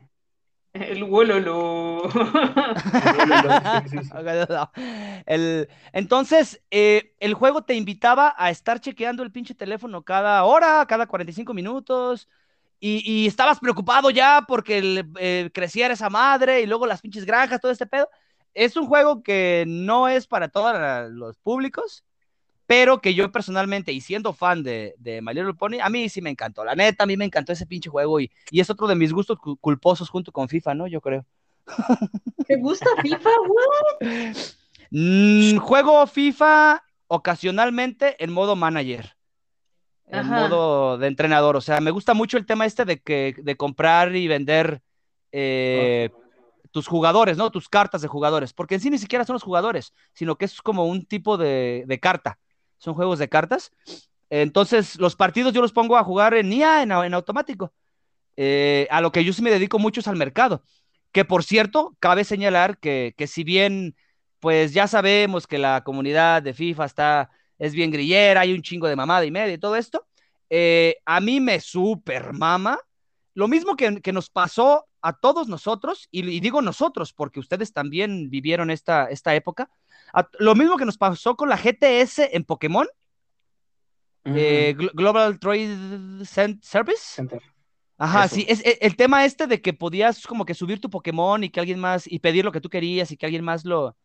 [0.73, 2.03] El Wololo.
[5.27, 10.87] El, entonces, eh, el juego te invitaba a estar chequeando el pinche teléfono cada hora,
[10.87, 12.29] cada 45 minutos,
[12.79, 17.25] y, y estabas preocupado ya porque el, eh, creciera esa madre y luego las pinches
[17.25, 18.09] granjas, todo este pedo.
[18.55, 20.75] Es un juego que no es para todos
[21.13, 22.05] los públicos,
[22.71, 26.23] pero que yo personalmente, y siendo fan de, de My Little Pony, a mí sí
[26.23, 26.65] me encantó.
[26.65, 29.13] La neta, a mí me encantó ese pinche juego y, y es otro de mis
[29.13, 30.87] gustos cu- culposos junto con FIFA, ¿no?
[30.87, 31.27] Yo creo.
[32.47, 34.33] ¿Te gusta FIFA, güey?
[34.93, 39.17] Mm, juego FIFA ocasionalmente en modo manager,
[40.07, 40.35] en Ajá.
[40.37, 41.57] modo de entrenador.
[41.57, 44.81] O sea, me gusta mucho el tema este de que de comprar y vender
[45.33, 46.09] eh,
[46.71, 47.51] tus jugadores, ¿no?
[47.51, 50.63] Tus cartas de jugadores, porque en sí ni siquiera son los jugadores, sino que es
[50.63, 52.39] como un tipo de, de carta.
[52.81, 53.73] Son juegos de cartas.
[54.31, 57.73] Entonces, los partidos yo los pongo a jugar en IA, en, au- en automático.
[58.37, 60.63] Eh, a lo que yo sí me dedico mucho es al mercado.
[61.13, 63.97] Que por cierto, cabe señalar que, que si bien,
[64.41, 68.87] pues ya sabemos que la comunidad de FIFA está, es bien grillera, hay un chingo
[68.89, 70.07] de mamada y media y todo esto,
[70.51, 72.79] eh, a mí me super mama.
[73.35, 77.73] Lo mismo que, que nos pasó a todos nosotros, y, y digo nosotros porque ustedes
[77.73, 79.71] también vivieron esta, esta época,
[80.13, 82.87] a- lo mismo que nos pasó con la GTS en Pokémon,
[84.25, 85.67] eh, Glo- Global Trade
[86.25, 87.03] Cen- Service.
[87.03, 87.41] Center.
[87.99, 88.35] Ajá, Eso.
[88.37, 91.51] sí, es e- el tema este de que podías como que subir tu Pokémon y
[91.51, 93.97] que alguien más, y pedir lo que tú querías y que alguien más lo,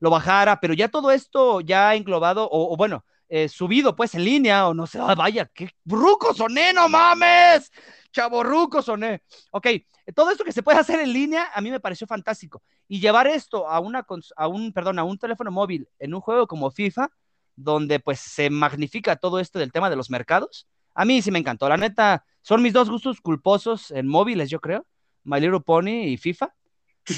[0.00, 3.04] lo bajara, pero ya todo esto ya englobado, o, o bueno,
[3.34, 7.72] eh, subido pues en línea, o no sé, ah, vaya, qué ruco soné, no mames,
[8.12, 9.22] chaborruco soné.
[9.52, 9.68] Ok,
[10.14, 12.62] todo esto que se puede hacer en línea a mí me pareció fantástico.
[12.88, 14.04] Y llevar esto a, una,
[14.36, 17.08] a un, perdón, a un teléfono móvil en un juego como FIFA,
[17.56, 21.38] donde pues se magnifica todo esto del tema de los mercados, a mí sí me
[21.38, 21.70] encantó.
[21.70, 24.84] La neta, son mis dos gustos culposos en móviles, yo creo.
[25.24, 26.54] My Little Pony y FIFA.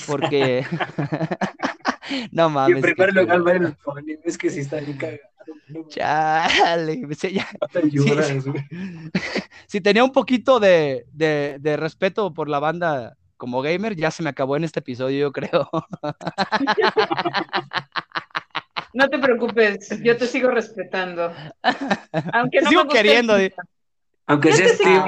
[0.07, 0.65] Porque.
[2.31, 2.77] no Y mames.
[2.77, 4.15] en primer lugar, el Pony.
[4.23, 5.34] Es que sí está bien cagado.
[5.89, 7.03] Chale.
[7.33, 7.49] ya-
[7.91, 8.33] lloras.
[9.67, 14.23] Si tenía un poquito de, de- de respeto por la banda como gamer, ya se
[14.23, 15.69] me acabó en este episodio, yo creo.
[18.93, 21.33] No te preocupes, yo te sigo respetando.
[22.33, 23.63] Aunque no Sigo me el queriendo, FIFA.
[24.27, 25.03] Aunque Yo sea Steve.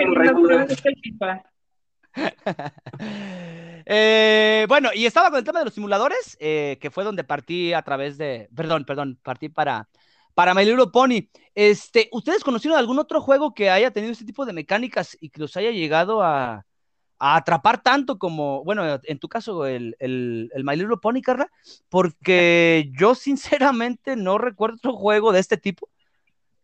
[3.89, 7.72] Eh, bueno, y estaba con el tema de los simuladores, eh, que fue donde partí
[7.72, 9.89] a través de, perdón, perdón, partí para,
[10.37, 11.30] para My Little Pony.
[11.55, 15.41] Este, ¿ustedes conocieron algún otro juego que haya tenido este tipo de mecánicas y que
[15.41, 16.66] los haya llegado a,
[17.18, 21.51] atrapar tanto como, bueno, en tu caso, el, el, My Little Pony, Carla?
[21.89, 25.89] Porque yo sinceramente no recuerdo otro juego de este tipo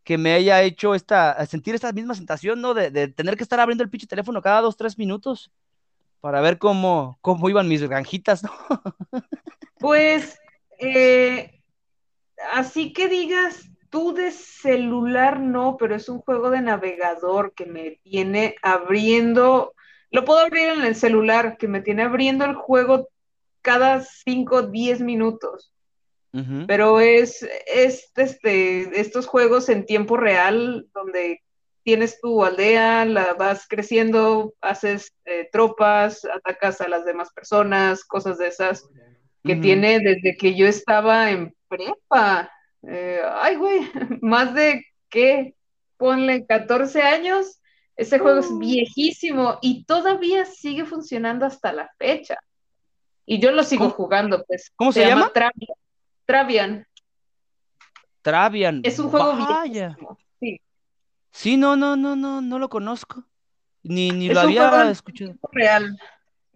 [0.05, 2.75] que me haya hecho esta, sentir esta misma sensación, ¿no?
[2.75, 5.51] De, de tener que estar abriendo el pinche teléfono cada dos, tres minutos
[6.21, 8.51] para ver cómo, cómo iban mis granjitas, ¿no?
[9.79, 10.39] Pues,
[10.79, 11.62] eh,
[12.53, 18.01] así que digas, tú de celular no, pero es un juego de navegador que me
[18.03, 19.75] tiene abriendo
[20.11, 23.09] Lo puedo abrir en el celular, que me tiene abriendo el juego
[23.61, 25.73] cada 5, 10 minutos.
[26.67, 31.43] Pero es, es este, estos juegos en tiempo real, donde
[31.83, 38.39] tienes tu aldea, la vas creciendo, haces eh, tropas, atacas a las demás personas, cosas
[38.39, 38.89] de esas,
[39.45, 42.51] que tiene desde que yo estaba en prepa.
[42.87, 43.81] Eh, ay, güey,
[44.23, 45.55] más de, ¿qué?
[45.97, 47.61] Ponle 14 años.
[47.97, 48.59] Ese juego es uh.
[48.59, 52.39] viejísimo y todavía sigue funcionando hasta la fecha.
[53.25, 54.73] Y yo lo sigo jugando, pues.
[54.75, 55.31] ¿Cómo se, llama?
[56.27, 56.87] Travian.
[58.23, 58.81] Travian.
[58.83, 60.19] Es un juego viejísimo.
[60.41, 60.61] Sí.
[61.31, 63.25] Sí, no, no, no, no, no lo conozco.
[63.83, 65.35] Ni, ni lo había escuchado.
[65.53, 65.97] Real.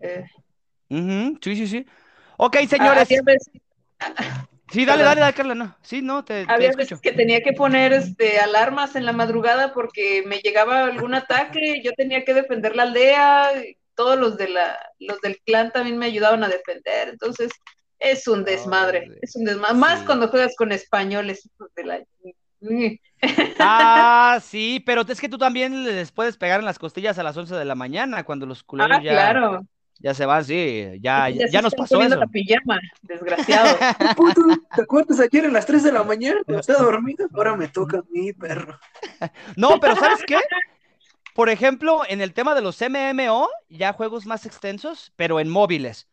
[0.01, 0.27] Eh.
[0.89, 1.87] Sí, sí, sí.
[2.37, 3.09] Ok, señores.
[4.71, 5.77] Sí, dale, dale, dale, Carla, no.
[5.83, 10.25] Sí, no, te, Había veces que tenía que poner este, alarmas en la madrugada porque
[10.27, 13.53] me llegaba algún ataque, yo tenía que defender la aldea,
[13.95, 17.53] todos los, de la, los del clan también me ayudaban a defender, entonces
[17.99, 21.49] es un desmadre, es un desmadre, más cuando juegas con españoles.
[23.61, 27.37] ah, sí, pero es que tú también les puedes pegar en las costillas a las
[27.37, 29.13] 11 de la mañana cuando los culeros ah, ya...
[29.13, 29.67] claro
[29.99, 32.17] ya se van, sí, ya, ya, nos pasó eso.
[32.17, 33.77] la pijama, desgraciado.
[34.77, 36.41] ¿te acuerdas ayer a las 3 de la mañana?
[36.47, 38.79] Estaba dormido, ahora me toca a mí, perro.
[39.57, 40.39] no, pero ¿sabes qué?
[41.35, 46.09] Por ejemplo, en el tema de los MMO, ya juegos más extensos, pero en móviles.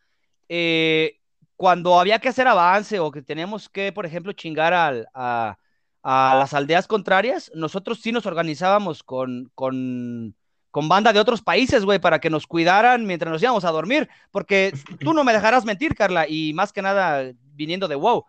[0.50, 1.20] Eh,
[1.56, 5.58] cuando había que hacer avance o que teníamos que, por ejemplo, chingar a,
[6.04, 10.36] a, las aldeas contrarias, nosotros sí nos organizábamos con, con
[10.74, 14.10] con banda de otros países, güey, para que nos cuidaran mientras nos íbamos a dormir,
[14.32, 18.26] porque tú no me dejarás mentir, Carla, y más que nada viniendo de WoW.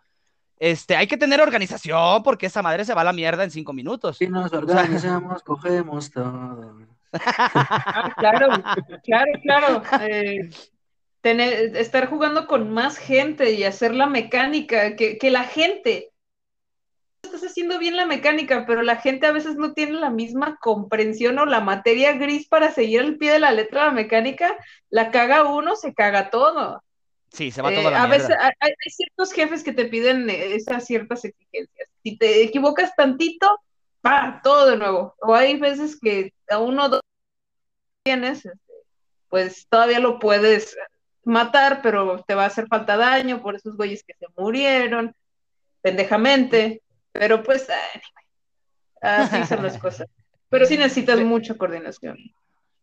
[0.59, 3.73] Este, hay que tener organización porque esa madre se va a la mierda en cinco
[3.73, 4.17] minutos.
[4.17, 6.77] Si nos organizamos, cogemos todo.
[7.13, 8.63] Ah, claro,
[9.03, 9.83] claro, claro.
[10.01, 10.51] Eh,
[11.21, 16.11] tener, estar jugando con más gente y hacer la mecánica, que, que la gente
[17.35, 21.37] estás haciendo bien la mecánica, pero la gente a veces no tiene la misma comprensión
[21.39, 24.57] o la materia gris para seguir el pie de la letra la mecánica,
[24.89, 26.81] la caga uno, se caga todo.
[27.29, 30.85] Sí, se va todo la A veces hay, ciertos jefes que te piden eh, esas
[30.85, 31.89] ciertas exigencias.
[32.01, 33.59] Si te equivocas tantito,
[34.01, 34.39] ¡pa!
[34.41, 35.15] todo de nuevo.
[35.19, 37.01] O hay veces que a uno dos
[38.03, 38.73] tienes, este,
[39.29, 40.77] pues todavía lo puedes
[41.25, 45.13] matar, pero te va a hacer falta daño por esos güeyes que se murieron
[45.81, 46.81] pendejamente.
[47.17, 47.67] Pero pues,
[49.01, 50.07] así son las cosas.
[50.49, 52.17] Pero sí necesitas mucha coordinación.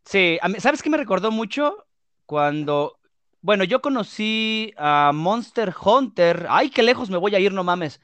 [0.04, 1.86] Sí, ¿sabes qué me recordó mucho?
[2.26, 2.98] Cuando,
[3.40, 6.46] bueno, yo conocí a Monster Hunter.
[6.48, 8.00] Ay, qué lejos me voy a ir, no mames.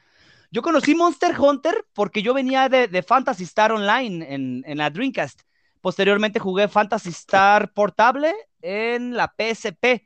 [0.51, 4.91] Yo conocí Monster Hunter porque yo venía de, de Fantasy Star Online en, en, la
[4.91, 5.43] Dreamcast.
[5.81, 10.05] Posteriormente jugué Fantasy Star Portable en la PSP.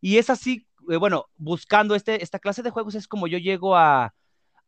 [0.00, 3.76] Y es así, eh, bueno, buscando este, esta clase de juegos es como yo llego
[3.76, 4.14] a,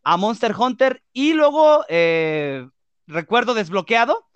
[0.05, 2.69] a Monster Hunter y luego eh,
[3.07, 4.27] recuerdo desbloqueado.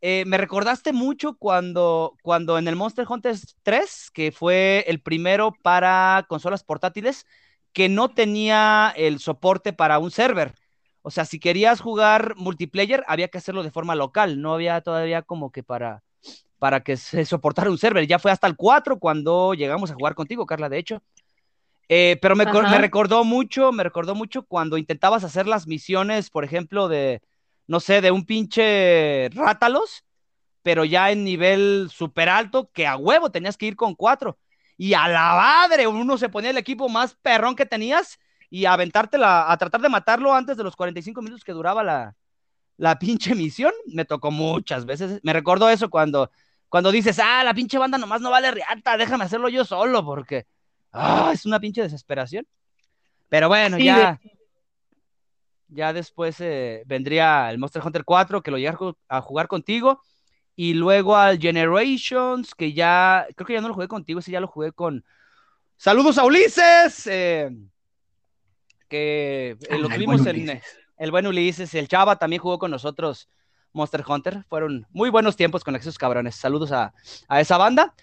[0.00, 5.54] Eh, me recordaste mucho cuando, cuando en el Monster Hunter 3, que fue el primero
[5.62, 7.26] para consolas portátiles,
[7.72, 10.54] que no tenía el soporte para un server.
[11.02, 14.40] O sea, si querías jugar multiplayer, había que hacerlo de forma local.
[14.40, 16.02] No había todavía como que para,
[16.58, 18.06] para que se soportara un server.
[18.06, 21.02] Ya fue hasta el 4 cuando llegamos a jugar contigo, Carla, de hecho.
[21.88, 26.86] Eh, pero me, recordó mucho, me recordó mucho cuando intentabas hacer las misiones, por ejemplo,
[26.88, 27.22] de,
[27.66, 30.04] no sé, de un pinche Rátalos,
[30.62, 34.38] pero ya en nivel súper alto, que a huevo tenías que ir con cuatro.
[34.76, 38.18] Y a la madre, uno se ponía el equipo más perrón que tenías
[38.50, 42.16] y a aventártela, a tratar de matarlo antes de los 45 minutos que duraba la,
[42.76, 43.72] la pinche misión.
[43.86, 45.20] Me tocó muchas veces.
[45.22, 46.30] Me recordó eso cuando,
[46.68, 50.46] cuando dices, ah, la pinche banda nomás no vale riata, déjame hacerlo yo solo, porque
[50.92, 52.46] Ah, es una pinche desesperación.
[53.28, 54.18] Pero bueno, ya.
[55.70, 58.78] Ya después eh, vendría el Monster Hunter 4, que lo llegas
[59.08, 60.02] a jugar contigo.
[60.56, 63.26] Y luego al Generations, que ya.
[63.36, 65.04] Creo que ya no lo jugué contigo, ese ya lo jugué con.
[65.76, 67.06] Saludos a Ulises.
[67.06, 67.50] Eh,
[68.88, 70.60] que eh, lo tuvimos en.
[70.96, 71.72] El buen Ulises.
[71.74, 73.28] El Chava también jugó con nosotros
[73.72, 74.44] Monster Hunter.
[74.48, 76.34] Fueron muy buenos tiempos con esos cabrones.
[76.34, 76.92] Saludos a,
[77.28, 77.94] a esa banda.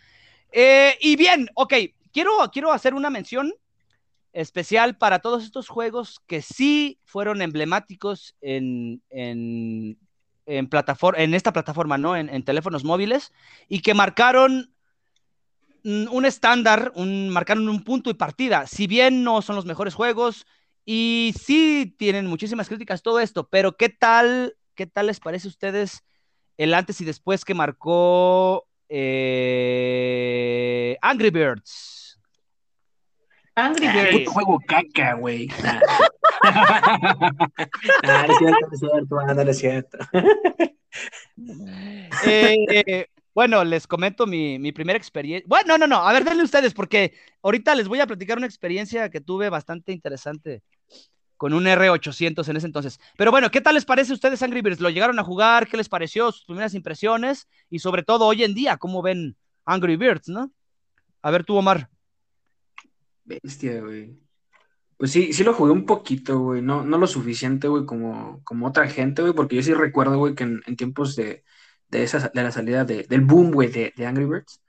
[1.02, 1.74] y bien, ok,
[2.51, 3.53] quiero, hacer una mención
[4.32, 9.97] especial para todos estos juegos que sí fueron emblemáticos en, en,
[10.45, 10.70] en,
[11.18, 12.16] en esta plataforma, ¿no?
[12.16, 13.32] En, teléfonos móviles
[13.68, 14.74] y que marcaron
[15.84, 18.66] un estándar, un, marcaron un punto y partida.
[18.66, 20.47] Si bien no son los mejores juegos
[20.84, 25.51] y sí tienen muchísimas críticas todo esto, pero ¿qué tal, qué tal les parece a
[25.51, 26.03] ustedes
[26.57, 29.86] el antes y después que marcó eh,
[31.01, 31.95] Angry Birds.
[33.56, 34.18] Angry Birds.
[34.20, 35.47] puto juego caca, güey.
[35.64, 35.80] Nah.
[38.03, 39.97] Ah, no es cierto, no es cierto, ah, no es cierto.
[42.26, 45.45] Eh, bueno, les comento mi, mi primera experiencia.
[45.45, 46.08] Bueno, no, no, no.
[46.08, 49.91] A ver, denle ustedes, porque ahorita les voy a platicar una experiencia que tuve bastante
[49.91, 50.64] interesante
[51.38, 52.99] con un R800 en ese entonces.
[53.18, 54.80] Pero bueno, ¿qué tal les parece a ustedes Angry Birds?
[54.80, 55.68] ¿Lo llegaron a jugar?
[55.68, 56.32] ¿Qué les pareció?
[56.32, 59.36] Sus primeras impresiones y sobre todo hoy en día, ¿cómo ven
[59.66, 60.51] Angry Birds, no?
[61.22, 61.89] A ver tú, Omar.
[63.26, 64.17] Bestia, güey.
[64.97, 66.61] Pues sí, sí lo jugué un poquito, güey.
[66.61, 70.36] No, no lo suficiente, güey, como, como otra gente, güey, porque yo sí recuerdo, güey,
[70.36, 71.43] que en, en tiempos de,
[71.89, 74.61] de, esa, de la salida de, del boom, güey, de, de Angry Birds,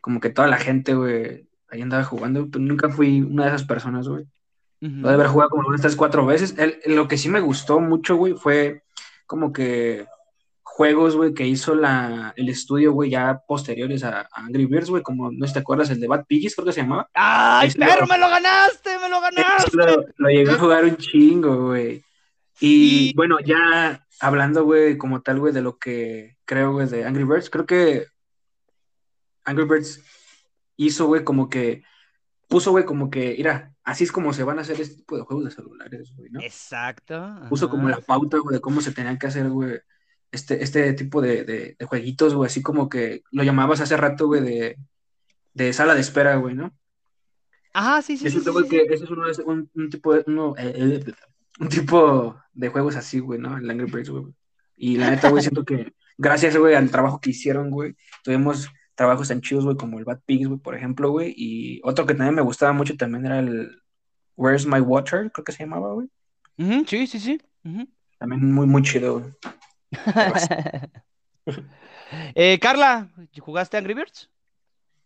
[0.00, 3.64] como que toda la gente, güey, ahí andaba jugando, pero nunca fui una de esas
[3.64, 4.26] personas, güey.
[4.80, 6.54] Lo de haber jugado como unas tres, cuatro veces.
[6.58, 8.82] El- lo que sí me gustó mucho, güey, fue
[9.26, 10.06] como que
[10.76, 15.04] juegos, güey, que hizo la, el estudio, güey, ya posteriores a, a Angry Birds, güey,
[15.04, 17.08] como, no sé si te acuerdas, el de Bad Piggies, creo que se llamaba.
[17.14, 18.98] ¡Ay, Ese perro, lo- me lo ganaste!
[18.98, 19.76] ¡Me lo ganaste!
[19.76, 22.02] Lo, lo llegué a jugar un chingo, güey.
[22.58, 23.12] Y Sí.
[23.14, 27.50] bueno, ya hablando, güey, como tal, güey, de lo que creo, güey, de Angry Birds,
[27.50, 28.06] creo que
[29.44, 30.02] Angry Birds
[30.76, 31.84] hizo, güey, como que
[32.48, 35.22] puso, güey, como que, mira, así es como se van a hacer este tipo de
[35.22, 36.40] juegos de celulares, güey, ¿no?
[36.40, 37.36] Exacto.
[37.48, 39.78] Puso como la pauta, güey, de cómo se tenían que hacer, güey,
[40.34, 44.26] este, este tipo de, de, de jueguitos, güey, así como que lo llamabas hace rato,
[44.26, 44.76] güey, de,
[45.54, 46.74] de sala de espera, güey, ¿no?
[47.72, 51.12] Ajá, sí, sí, sí, que ese es uno un, un tipo de, uno, eh, eh,
[51.58, 53.56] un tipo de juegos así, güey, ¿no?
[53.56, 54.26] El Angry Birds, güey.
[54.76, 59.28] Y la neta, güey, siento que gracias, güey, al trabajo que hicieron, güey, tuvimos trabajos
[59.28, 61.34] tan chidos, güey, como el Bad Pigs, güey, por ejemplo, güey.
[61.36, 63.76] Y otro que también me gustaba mucho también era el
[64.36, 66.08] Where's My Water, creo que se llamaba, güey.
[66.86, 67.40] Sí, sí, sí.
[68.18, 69.32] También muy, muy chido, güey.
[72.34, 74.30] Eh, Carla, ¿jugaste Angry Birds?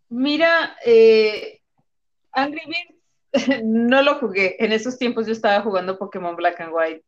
[0.09, 1.61] Mira, eh,
[2.32, 4.57] Angry Birds no lo jugué.
[4.59, 7.05] En esos tiempos yo estaba jugando Pokémon Black and White.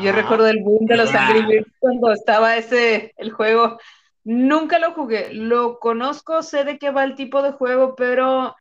[0.00, 1.14] Yo Ah, recuerdo el boom de los.
[1.14, 3.78] Angry Birds cuando estaba ese, el juego.
[4.24, 5.32] Nunca lo jugué.
[5.34, 8.56] Lo conozco, sé de qué va el tipo de juego, pero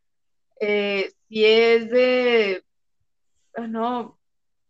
[0.60, 2.64] eh, si es de...
[3.56, 4.20] ah, no,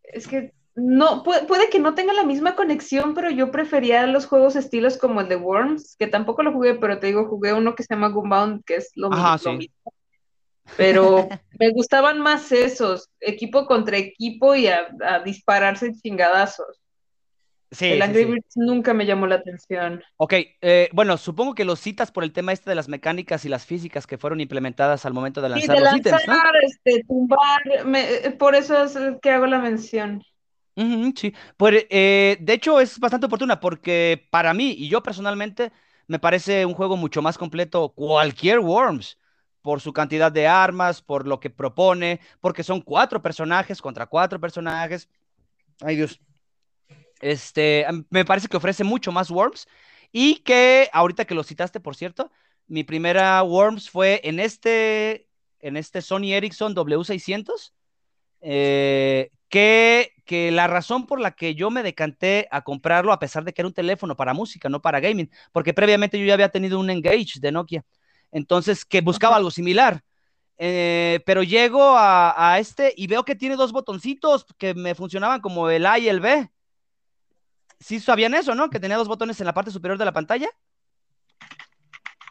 [0.03, 4.25] es que no, puede, puede que no tenga la misma conexión, pero yo prefería los
[4.25, 7.75] juegos estilos como el de Worms, que tampoco lo jugué, pero te digo, jugué uno
[7.75, 9.49] que se llama Gunbound, que es lo, Ajá, sí.
[9.49, 9.75] mismo.
[10.75, 16.79] Pero me gustaban más esos, equipo contra equipo y a, a dispararse chingadazos.
[17.69, 18.31] Sí, el Angry sí.
[18.31, 20.03] Birds nunca me llamó la atención.
[20.17, 23.49] Ok, eh, bueno, supongo que lo citas por el tema este de las mecánicas y
[23.49, 26.33] las físicas que fueron implementadas al momento de Sí, lanzar de los ítems, ¿no?
[26.33, 30.23] lanzar, este, tumbar, me- eh, por eso es que hago la mención.
[30.75, 35.71] Sí, pues eh, de hecho es bastante oportuna porque para mí y yo personalmente
[36.07, 39.19] me parece un juego mucho más completo cualquier Worms
[39.61, 44.39] por su cantidad de armas, por lo que propone, porque son cuatro personajes contra cuatro
[44.39, 45.09] personajes.
[45.81, 46.19] Ay Dios.
[47.21, 49.67] Este, me parece que ofrece mucho más Worms
[50.11, 52.31] y que ahorita que lo citaste, por cierto,
[52.67, 55.27] mi primera Worms fue en este,
[55.59, 57.73] en este Sony Ericsson W600
[58.41, 63.43] eh, que, que la razón por la que yo me decanté a comprarlo, a pesar
[63.43, 66.49] de que era un teléfono para música, no para gaming, porque previamente yo ya había
[66.49, 67.83] tenido un Engage de Nokia,
[68.31, 70.01] entonces que buscaba algo similar.
[70.57, 75.41] Eh, pero llego a, a este y veo que tiene dos botoncitos que me funcionaban
[75.41, 76.49] como el A y el B.
[77.79, 78.69] ¿Sí sabían eso, no?
[78.69, 80.47] Que tenía dos botones en la parte superior de la pantalla.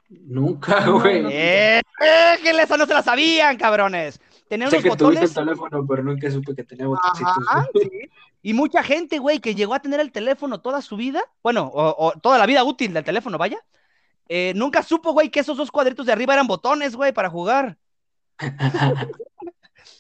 [0.09, 1.25] Nunca, No, güey.
[1.31, 1.79] ¡Eh!
[1.79, 4.21] eh, que eso no se la sabían, cabrones!
[4.53, 5.35] Tenía Sé unos que tuviste el botones.
[5.35, 7.33] teléfono, pero nunca supe que tenía botoncitos.
[7.49, 7.89] Ajá, güey.
[7.89, 8.11] sí.
[8.43, 11.95] Y mucha gente, güey, que llegó a tener el teléfono toda su vida, bueno, o,
[12.09, 13.59] o toda la vida útil del teléfono, vaya,
[14.29, 17.79] eh, nunca supo, güey, que esos dos cuadritos de arriba eran botones, güey, para jugar.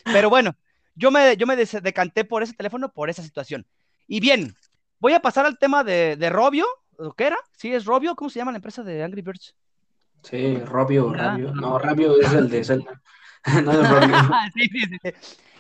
[0.05, 0.55] Pero bueno,
[0.94, 3.66] yo me, yo me decanté por ese teléfono, por esa situación.
[4.07, 4.55] Y bien,
[4.98, 6.66] voy a pasar al tema de, de Robio,
[6.98, 7.38] ¿o ¿qué era?
[7.57, 9.55] Sí, es Robio, ¿cómo se llama la empresa de Angry Birds?
[10.22, 11.16] Sí, Robio, Ah.
[11.16, 11.55] Rabio.
[11.55, 13.00] No, Rabio es el de Zelda.
[13.64, 14.16] no es Robio.
[14.55, 15.11] sí, sí, sí.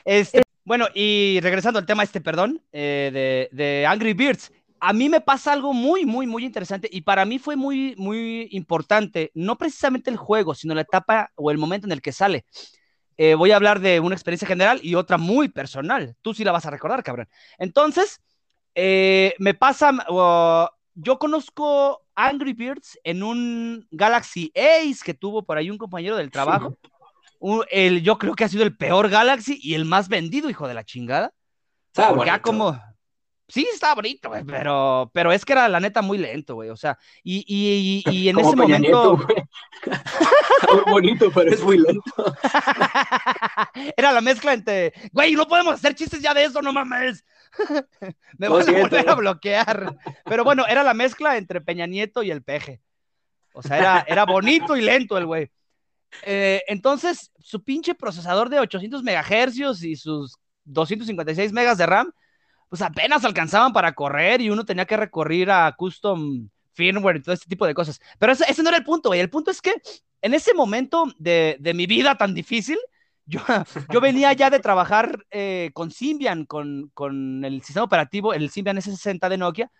[0.04, 4.52] Este, bueno, y regresando al tema este, perdón, eh, de, de Angry Birds,
[4.84, 8.48] a mí me pasa algo muy, muy, muy interesante y para mí fue muy, muy
[8.50, 12.44] importante, no precisamente el juego, sino la etapa o el momento en el que sale.
[13.16, 16.16] Eh, voy a hablar de una experiencia general y otra muy personal.
[16.20, 17.28] Tú sí la vas a recordar, cabrón.
[17.58, 18.20] Entonces,
[18.74, 25.58] eh, me pasa, uh, yo conozco Angry Birds en un Galaxy Ace que tuvo por
[25.58, 26.76] ahí un compañero del trabajo.
[27.44, 30.68] Un- el, yo creo que ha sido el peor Galaxy y el más vendido, hijo
[30.68, 31.32] de la chingada.
[31.88, 32.42] Está Porque bonito.
[32.42, 32.80] como.
[33.48, 36.70] Sí, estaba bonito, güey, pero, pero es que era la neta muy lento, güey.
[36.70, 39.16] O sea, y, y, y, y en Como ese Peña momento.
[39.28, 39.34] Nieto.
[40.62, 42.12] Está muy bonito, pero es muy lento.
[43.96, 47.24] Era la mezcla entre, güey, no podemos hacer chistes ya de eso, no mames.
[48.38, 49.96] Me van a volver a bloquear.
[50.24, 52.80] Pero bueno, era la mezcla entre Peña Nieto y el peje.
[53.52, 55.50] O sea, era, era bonito y lento el güey.
[56.24, 62.12] Eh, entonces, su pinche procesador de 800 megahercios y sus 256 megas de RAM,
[62.68, 67.34] pues apenas alcanzaban para correr y uno tenía que recurrir a custom firmware y todo
[67.34, 68.00] este tipo de cosas.
[68.18, 69.20] Pero ese, ese no era el punto, güey.
[69.20, 69.74] El punto es que
[70.22, 72.78] en ese momento de, de mi vida tan difícil,
[73.26, 73.40] yo,
[73.92, 78.78] yo venía ya de trabajar eh, con Symbian, con, con el sistema operativo, el Symbian
[78.78, 79.70] S60 de Nokia,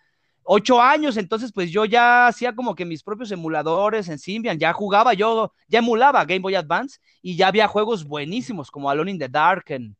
[0.43, 4.73] ocho años, entonces pues yo ya hacía como que mis propios emuladores en Symbian, ya
[4.73, 9.19] jugaba yo, ya emulaba Game Boy Advance y ya había juegos buenísimos como Alone in
[9.19, 9.95] the Dark en,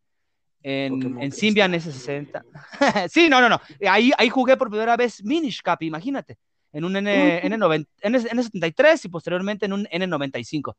[0.62, 1.32] en, en.
[1.32, 2.44] Symbian S60.
[3.10, 6.38] sí, no, no, no, ahí, ahí jugué por primera vez Minish Cap, imagínate,
[6.72, 10.76] en un N, N90, N, N73 y posteriormente en un N95.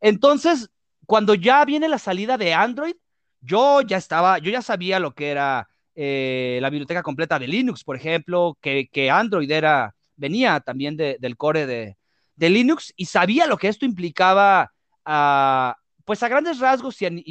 [0.00, 0.70] Entonces,
[1.06, 2.94] cuando ya viene la salida de Android,
[3.40, 5.69] yo ya estaba, yo ya sabía lo que era
[6.02, 11.18] eh, la biblioteca completa de Linux, por ejemplo, que, que Android era, venía también de,
[11.20, 11.98] del core de,
[12.36, 14.72] de, Linux y sabía lo que esto implicaba
[15.04, 15.76] a,
[16.06, 17.22] pues a grandes rasgos y, en,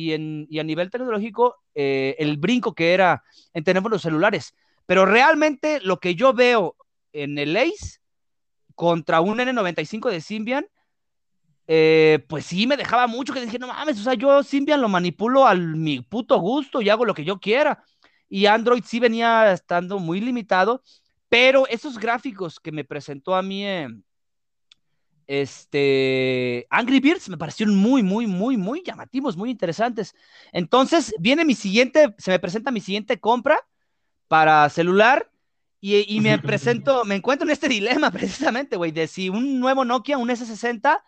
[0.48, 3.24] y a nivel tecnológico eh, el brinco que era
[3.56, 4.54] en teléfonos celulares.
[4.86, 6.76] Pero realmente lo que yo veo
[7.12, 7.98] en el Ace
[8.76, 10.68] contra un N95 de Symbian,
[11.66, 14.90] eh, pues sí me dejaba mucho que dije, no mames, o sea, yo Symbian lo
[14.90, 17.84] manipulo a mi puto gusto y hago lo que yo quiera.
[18.30, 20.84] Y Android sí venía estando muy limitado,
[21.28, 23.90] pero esos gráficos que me presentó a mí eh,
[25.30, 30.16] este Angry Birds me parecieron muy, muy, muy, muy llamativos, muy interesantes.
[30.52, 33.60] Entonces viene mi siguiente, se me presenta mi siguiente compra
[34.28, 35.32] para celular
[35.80, 39.86] y, y me presento, me encuentro en este dilema precisamente, güey, de si un nuevo
[39.86, 41.00] Nokia, un S60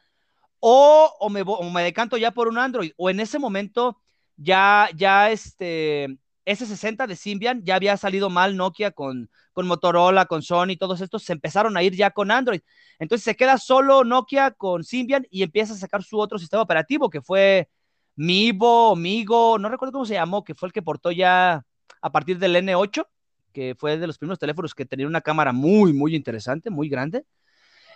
[0.59, 3.99] o, o, me, o, me, decanto ya por un Android, o en ese momento
[4.37, 10.41] ya, ya este S60 de Symbian ya había salido mal Nokia con, con Motorola, con
[10.41, 12.61] Sony, todos estos se empezaron a ir ya con Android.
[12.99, 17.09] Entonces se queda solo Nokia con Symbian y empieza a sacar su otro sistema operativo
[17.09, 17.69] que fue
[18.15, 21.63] Mivo, Migo, no recuerdo cómo se llamó, que fue el que portó ya
[22.01, 23.07] a partir del N8,
[23.53, 27.25] que fue de los primeros teléfonos que tenía una cámara muy, muy interesante, muy grande.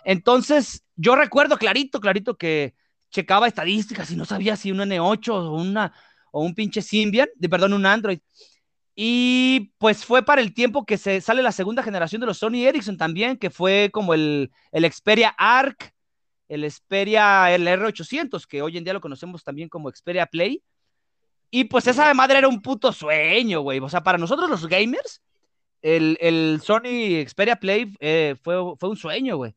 [0.04, 2.74] Entonces, yo recuerdo clarito, clarito que
[3.10, 5.92] checaba estadísticas y no sabía si un N8 o, una,
[6.30, 8.18] o un pinche Symbian, de, perdón, un Android.
[8.94, 12.64] Y pues fue para el tiempo que se sale la segunda generación de los Sony
[12.66, 15.92] Ericsson también, que fue como el, el Xperia Arc,
[16.48, 20.62] el Xperia el R800, que hoy en día lo conocemos también como Xperia Play.
[21.50, 23.80] Y pues esa madre era un puto sueño, güey.
[23.80, 25.22] O sea, para nosotros los gamers,
[25.82, 29.54] el, el Sony Xperia Play eh, fue, fue un sueño, güey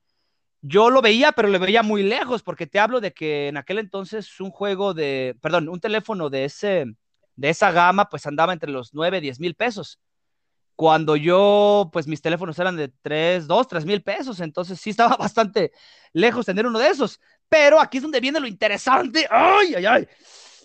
[0.61, 3.79] yo lo veía, pero lo veía muy lejos, porque te hablo de que en aquel
[3.79, 6.85] entonces un juego de, perdón, un teléfono de, ese,
[7.35, 9.99] de esa gama, pues andaba entre los 9, 10 mil pesos.
[10.75, 15.15] Cuando yo, pues mis teléfonos eran de 3, 2, 3 mil pesos, entonces sí estaba
[15.17, 15.71] bastante
[16.13, 17.19] lejos tener uno de esos.
[17.47, 19.27] Pero aquí es donde viene lo interesante.
[19.29, 20.07] ¡Ay, ay, ay!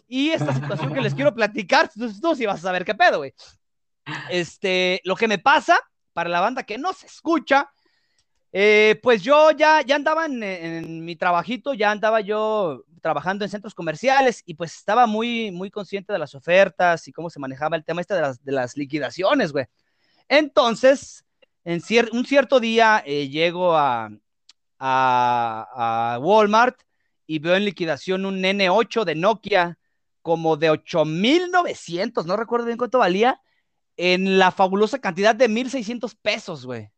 [0.07, 3.19] Y esta situación que les quiero platicar, tú, tú sí vas a saber qué pedo,
[3.19, 3.35] güey.
[4.29, 5.79] Este, lo que me pasa,
[6.13, 7.71] para la banda que no se escucha,
[8.57, 13.75] eh, pues yo ya, ya andaba en, mi trabajito, ya andaba yo trabajando en centros
[13.75, 17.85] comerciales y pues estaba muy, muy consciente de las ofertas y cómo se manejaba el
[17.85, 19.67] tema este de las, de las liquidaciones, güey.
[20.29, 21.25] Entonces,
[21.65, 24.09] en cier un cierto día eh, llego a,
[24.79, 26.81] a, a, Walmart
[27.27, 29.79] y veo en liquidación un N8 de Nokia
[30.23, 33.41] como de 8,900, no recuerdo bien cuánto valía,
[33.97, 36.94] en la fabulosa cantidad de 1,600 pesos, güey.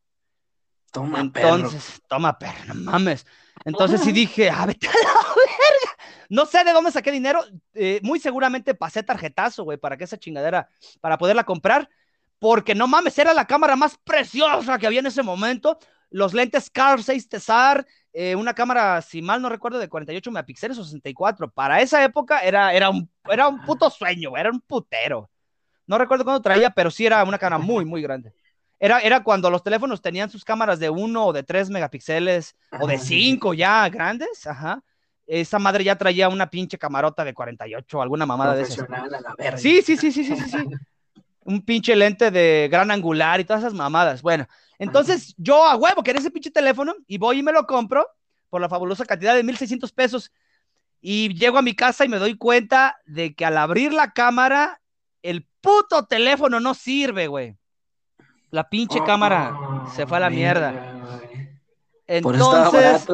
[0.92, 2.04] Toma, Entonces, perro.
[2.08, 3.26] toma, perro, no mames.
[3.64, 5.96] Entonces sí dije, a vete a la verga.
[6.28, 7.44] No sé de dónde saqué dinero.
[7.74, 10.68] Eh, muy seguramente pasé tarjetazo, güey, para que esa chingadera,
[11.00, 11.88] para poderla comprar.
[12.38, 15.78] Porque no mames, era la cámara más preciosa que había en ese momento.
[16.10, 20.78] Los lentes Carl 6 Tesar, eh, una cámara, si mal no recuerdo, de 48 megapíxeles
[20.78, 21.50] o 64.
[21.50, 25.30] Para esa época era, era, un, era un puto sueño, güey, era un putero.
[25.86, 28.32] No recuerdo cuándo traía, pero sí era una cámara muy, muy grande.
[28.78, 32.84] Era, era cuando los teléfonos tenían sus cámaras de 1 o de 3 megapíxeles Ajá,
[32.84, 34.82] o de 5 ya grandes, ajá.
[35.26, 38.86] Esa madre ya traía una pinche camarota de 48, alguna mamada de esas.
[39.56, 40.58] Sí, sí, sí, sí, sí, sí.
[41.40, 44.22] Un pinche lente de gran angular y todas esas mamadas.
[44.22, 44.46] Bueno,
[44.78, 48.06] entonces yo a huevo quería ese pinche teléfono y voy y me lo compro
[48.50, 50.32] por la fabulosa cantidad de 1600 pesos.
[51.00, 54.80] Y llego a mi casa y me doy cuenta de que al abrir la cámara,
[55.22, 57.56] el puto teléfono no sirve, güey.
[58.50, 60.96] La pinche cámara se fue a la mierda.
[62.08, 63.06] Entonces,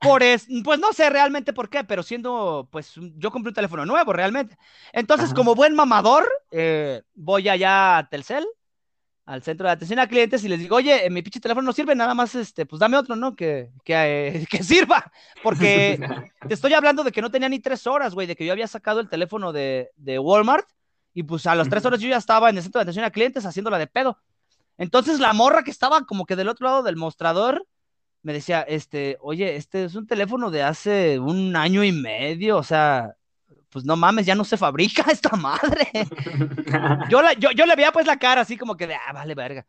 [0.00, 3.86] por es, pues no sé realmente por qué, pero siendo, pues yo compré un teléfono
[3.86, 4.56] nuevo realmente.
[4.92, 5.34] Entonces, Ajá.
[5.34, 8.44] como buen mamador, eh, voy allá a Telcel,
[9.24, 11.94] al centro de atención a clientes y les digo, oye, mi pinche teléfono no sirve,
[11.94, 13.36] nada más, este, pues dame otro, ¿no?
[13.36, 15.12] Que, que, eh, que sirva,
[15.44, 16.00] porque
[16.48, 18.66] te estoy hablando de que no tenía ni tres horas, güey, de que yo había
[18.66, 20.68] sacado el teléfono de, de Walmart
[21.14, 23.10] y pues a las tres horas yo ya estaba en el centro de atención a
[23.10, 24.18] clientes haciéndola de pedo.
[24.82, 27.68] Entonces la morra que estaba como que del otro lado del mostrador
[28.22, 32.64] me decía, este, oye, este es un teléfono de hace un año y medio, o
[32.64, 33.14] sea,
[33.70, 35.88] pues no mames, ya no se fabrica esta madre.
[37.08, 39.36] Yo, la, yo, yo le veía pues la cara así como que de, ah, vale,
[39.36, 39.64] verga.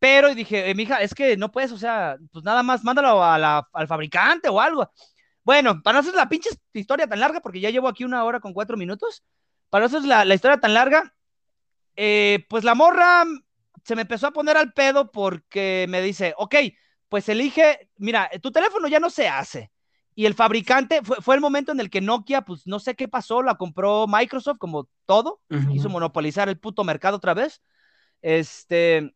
[0.00, 3.86] Pero dije, eh, mija, es que no puedes, o sea, pues nada más mándalo al
[3.86, 4.90] fabricante o algo.
[5.44, 8.40] Bueno, para no hacer la pinche historia tan larga, porque ya llevo aquí una hora
[8.40, 9.22] con cuatro minutos,
[9.70, 11.14] para no hacer la, la historia tan larga,
[11.94, 13.24] eh, pues la morra
[13.88, 16.56] se me empezó a poner al pedo porque me dice, ok,
[17.08, 19.72] pues elige, mira, tu teléfono ya no se hace.
[20.14, 23.08] Y el fabricante, fue, fue el momento en el que Nokia, pues no sé qué
[23.08, 25.72] pasó, la compró Microsoft como todo, Ujú.
[25.72, 27.62] quiso monopolizar el puto mercado otra vez.
[28.20, 29.14] Este,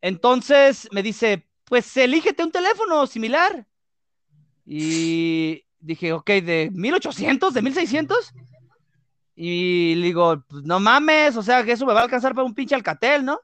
[0.00, 3.66] entonces me dice, pues elígete un teléfono similar.
[4.64, 8.32] Y dije, ok, de 1800, de 1600.
[9.34, 12.46] Y le digo, pues no mames, o sea, que eso me va a alcanzar para
[12.46, 13.40] un pinche Alcatel, ¿no?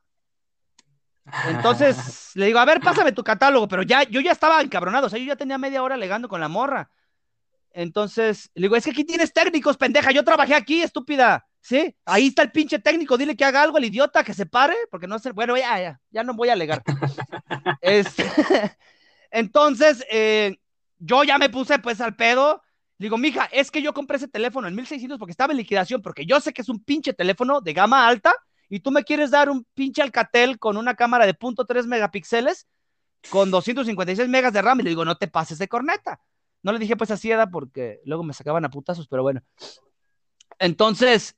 [1.48, 5.10] Entonces le digo, a ver, pásame tu catálogo, pero ya, yo ya estaba encabronado, o
[5.10, 6.90] sea, yo ya tenía media hora alegando con la morra.
[7.72, 11.94] Entonces le digo, es que aquí tienes técnicos, pendeja, yo trabajé aquí, estúpida, ¿sí?
[12.04, 15.06] Ahí está el pinche técnico, dile que haga algo, el idiota, que se pare, porque
[15.06, 16.82] no sé, bueno, ya, ya, ya no voy a alegar.
[17.80, 18.24] Este,
[19.30, 20.56] entonces, eh,
[20.98, 22.62] yo ya me puse pues al pedo.
[22.98, 26.02] Le digo, mija, es que yo compré ese teléfono en 1600 porque estaba en liquidación,
[26.02, 28.34] porque yo sé que es un pinche teléfono de gama alta
[28.70, 32.68] y tú me quieres dar un pinche Alcatel con una cámara de .3 megapíxeles
[33.28, 34.80] con 256 megas de RAM.
[34.80, 36.20] Y le digo, no te pases de corneta.
[36.62, 39.42] No le dije pues así, era porque luego me sacaban a putazos, pero bueno.
[40.60, 41.36] Entonces,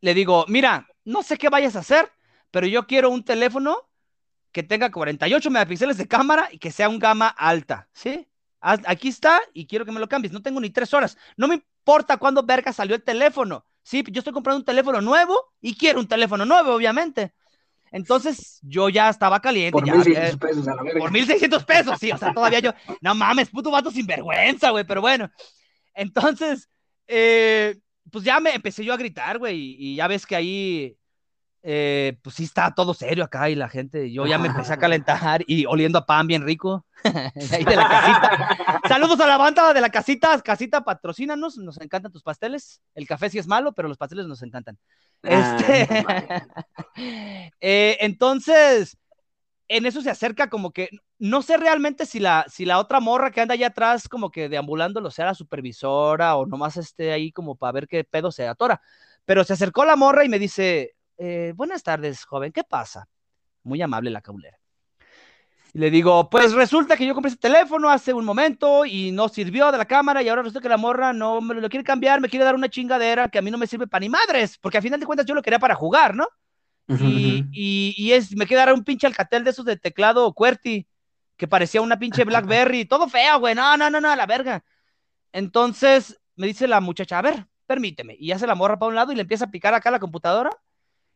[0.00, 2.10] le digo, mira, no sé qué vayas a hacer,
[2.52, 3.88] pero yo quiero un teléfono
[4.52, 8.28] que tenga 48 megapíxeles de cámara y que sea un gama alta, ¿sí?
[8.60, 10.32] Aquí está y quiero que me lo cambies.
[10.32, 11.16] No tengo ni tres horas.
[11.36, 13.64] No me importa cuándo verga salió el teléfono.
[13.90, 17.34] Sí, yo estoy comprando un teléfono nuevo y quiero un teléfono nuevo, obviamente.
[17.90, 19.72] Entonces yo ya estaba caliente.
[19.72, 21.00] Por ya, 1600 eh, pesos a la verga.
[21.00, 25.00] por 1600 pesos, sí, o sea, todavía yo, no mames, puto vato sinvergüenza, güey, pero
[25.00, 25.28] bueno.
[25.92, 26.70] Entonces,
[27.08, 27.80] eh,
[28.12, 30.96] pues ya me empecé yo a gritar, güey, y ya ves que ahí,
[31.62, 34.78] eh, pues sí está todo serio acá y la gente, yo ya me empecé a
[34.78, 38.80] calentar y oliendo a pan bien rico, de ahí de la casita.
[38.88, 42.80] Saludos a la banda de la casita, casita, patrocínanos, nos encantan tus pasteles.
[42.94, 44.78] El café sí es malo, pero los pasteles nos encantan.
[45.22, 45.86] Este,
[47.60, 48.96] eh, entonces,
[49.68, 50.88] en eso se acerca como que,
[51.18, 54.48] no sé realmente si la, si la otra morra que anda allá atrás como que
[54.48, 58.80] deambulándolo sea la supervisora o nomás esté ahí como para ver qué pedo se atora.
[59.26, 63.06] Pero se acercó la morra y me dice, eh, buenas tardes, joven, ¿qué pasa?
[63.62, 64.58] Muy amable la caulera.
[65.74, 69.28] Y le digo, pues resulta que yo compré ese teléfono hace un momento y no
[69.28, 72.22] sirvió de la cámara y ahora resulta que la morra no me lo quiere cambiar,
[72.22, 74.78] me quiere dar una chingadera que a mí no me sirve para ni madres, porque
[74.78, 76.26] a final de cuentas yo lo quería para jugar, ¿no?
[76.88, 77.48] Y, ujú.
[77.52, 80.88] y, y es, me un pinche alcatel de esos de teclado QWERTY,
[81.36, 84.64] que parecía una pinche Blackberry, todo feo, güey, no, no, no, no, a la verga.
[85.32, 89.12] Entonces me dice la muchacha, a ver, permíteme, y hace la morra para un lado
[89.12, 90.50] y le empieza a picar acá la computadora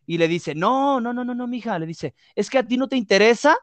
[0.07, 2.77] y le dice, no, no, no, no, no, mija, le dice, es que a ti
[2.77, 3.57] no te interesa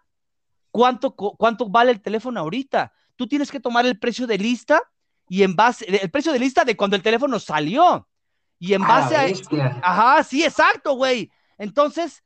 [0.72, 4.82] cuánto, cu- cuánto vale el teléfono ahorita, tú tienes que tomar el precio de lista
[5.30, 8.08] y en base, el precio de lista de cuando el teléfono salió.
[8.60, 9.80] Y en A base a, bestia.
[9.82, 11.32] Ajá, sí, exacto, güey.
[11.58, 12.24] Entonces,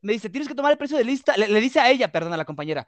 [0.00, 2.32] me dice, tienes que tomar el precio de lista, le, le dice a ella, perdón,
[2.32, 2.86] a la compañera,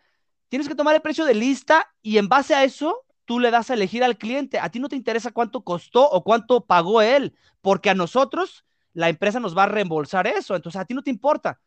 [0.49, 3.71] tienes que tomar el precio de lista y en base a eso, tú le das
[3.71, 4.59] a elegir al cliente.
[4.61, 8.65] A ti no te interesa cuánto costó o cuánto pagó él, porque a nosotros
[8.95, 11.61] la empresa nos va a reembolsar eso, entonces a ti no te importa.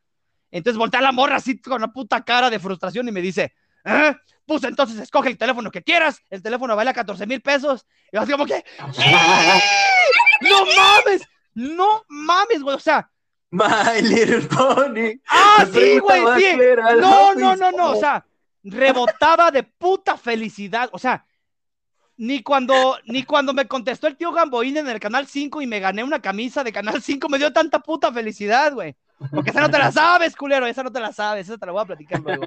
[0.50, 3.54] Entonces voltea la morra así con una puta cara de frustración y me dice,
[3.86, 4.16] ¿Eh?
[4.46, 7.86] pues entonces escoge el teléfono que quieras, el teléfono vale 14 mil pesos.
[8.12, 8.64] Y yo así como que,
[10.42, 11.22] no mames,
[11.54, 13.10] no mames, güey, o sea,
[13.52, 15.20] My Little Pony.
[15.28, 16.58] Ah, La sí, güey, sí.
[17.00, 17.92] No, no, no, no.
[17.92, 18.26] O sea,
[18.64, 20.90] rebotaba de puta felicidad.
[20.94, 21.26] O sea,
[22.18, 25.80] ni cuando, ni cuando me contestó el tío Gamboín en el Canal 5 y me
[25.80, 28.96] gané una camisa de Canal 5 me dio tanta puta felicidad, güey.
[29.32, 30.66] Porque esa no te la sabes, culero.
[30.66, 31.48] Esa no te la sabes.
[31.48, 32.46] Esa te la voy a platicar luego.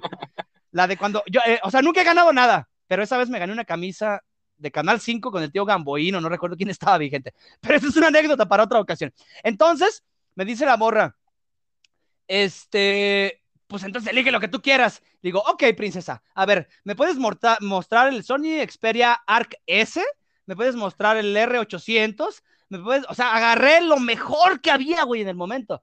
[0.70, 3.38] La de cuando yo, eh, o sea, nunca he ganado nada, pero esa vez me
[3.38, 4.22] gané una camisa
[4.56, 7.32] de Canal 5 con el tío Gamboín, o no recuerdo quién estaba vigente.
[7.60, 9.12] Pero esa es una anécdota para otra ocasión.
[9.42, 10.04] Entonces,
[10.34, 11.16] me dice la morra,
[12.26, 15.02] este, pues entonces elige lo que tú quieras.
[15.22, 20.02] Digo, ok, princesa, a ver, ¿me puedes mostrar el Sony Xperia Arc S?
[20.46, 22.42] ¿Me puedes mostrar el R800?
[22.68, 25.82] ¿Me puedes, o sea, agarré lo mejor que había, güey, en el momento.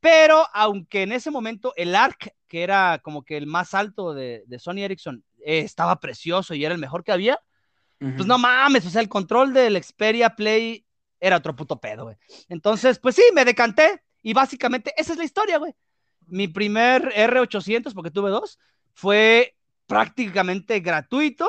[0.00, 4.44] Pero aunque en ese momento el ARC, que era como que el más alto de,
[4.58, 7.40] Sony Ericsson, eh, estaba precioso y era el mejor que había,
[7.98, 10.84] pues no mames, o sea, el control del Xperia Play
[11.18, 12.16] era otro puto pedo, güey.
[12.50, 15.74] Entonces, pues sí, me decanté y básicamente esa es la historia, güey.
[16.26, 18.58] Mi primer R800, porque tuve dos,
[18.92, 19.56] fue
[19.86, 21.48] prácticamente gratuito.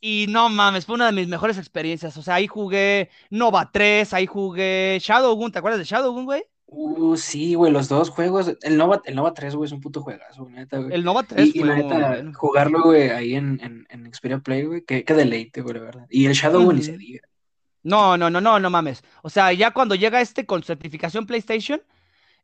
[0.00, 2.16] Y no mames, fue una de mis mejores experiencias.
[2.16, 5.52] O sea, ahí jugué Nova 3, ahí jugué Shadowgun.
[5.52, 6.42] ¿Te acuerdas de Shadowgun, güey?
[6.74, 8.56] Uh, sí, güey, los dos juegos.
[8.62, 10.94] El Nova, el Nova 3, güey, es un puto juegazo, neta, güey.
[10.94, 14.82] El Nova 3, y, y neta, jugarlo, güey, ahí en, en, en, Xperia Play, güey,
[14.82, 16.06] qué, qué deleite, güey, la verdad.
[16.08, 17.20] Y el Shadowgun ni se diga.
[17.82, 19.04] No, no, no, no, no mames.
[19.22, 21.82] O sea, ya cuando llega este con certificación PlayStation,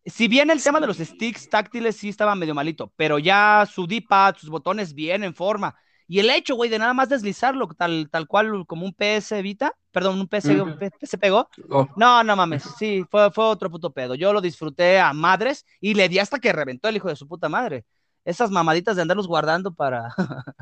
[0.04, 3.86] si bien el tema de los sticks táctiles sí estaba medio malito, pero ya su
[3.86, 5.76] D-pad, sus botones bien en forma.
[6.10, 9.74] Y el hecho, güey, de nada más deslizarlo tal, tal cual como un PS Vita,
[9.90, 10.48] perdón, un PS,
[10.78, 11.50] PS pegó.
[11.68, 11.86] Oh.
[11.96, 14.14] No, no mames, sí, fue, fue otro puto pedo.
[14.14, 17.28] Yo lo disfruté a madres y le di hasta que reventó el hijo de su
[17.28, 17.84] puta madre.
[18.24, 20.14] Esas mamaditas de andarlos guardando para,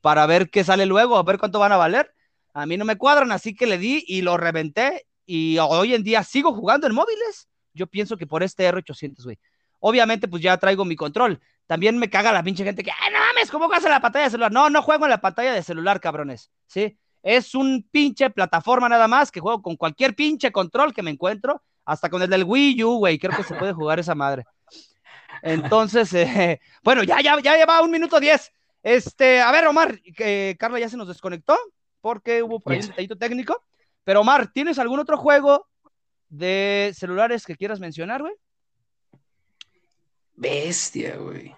[0.00, 2.14] para ver qué sale luego, a ver cuánto van a valer.
[2.54, 5.06] A mí no me cuadran, así que le di y lo reventé.
[5.26, 7.48] Y hoy en día sigo jugando en móviles.
[7.78, 9.38] Yo pienso que por este R800, güey.
[9.80, 11.40] Obviamente, pues ya traigo mi control.
[11.66, 13.50] También me caga la pinche gente que, ¡ay, no mames!
[13.50, 14.52] ¿Cómo juegas en la pantalla de celular?
[14.52, 16.50] No, no juego en la pantalla de celular, cabrones.
[16.66, 16.98] ¿Sí?
[17.22, 21.62] Es un pinche plataforma nada más que juego con cualquier pinche control que me encuentro,
[21.84, 23.18] hasta con el del Wii U, güey.
[23.18, 24.44] Creo que se puede jugar esa madre.
[25.42, 28.52] Entonces, eh, bueno, ya, ya, ya lleva un minuto diez.
[28.82, 31.58] Este, a ver, Omar, que Carla ya se nos desconectó
[32.00, 33.64] porque hubo por ahí un detallito técnico.
[34.04, 35.68] Pero Omar, ¿tienes algún otro juego
[36.28, 38.34] de celulares que quieras mencionar, güey?
[40.34, 41.54] Bestia, güey.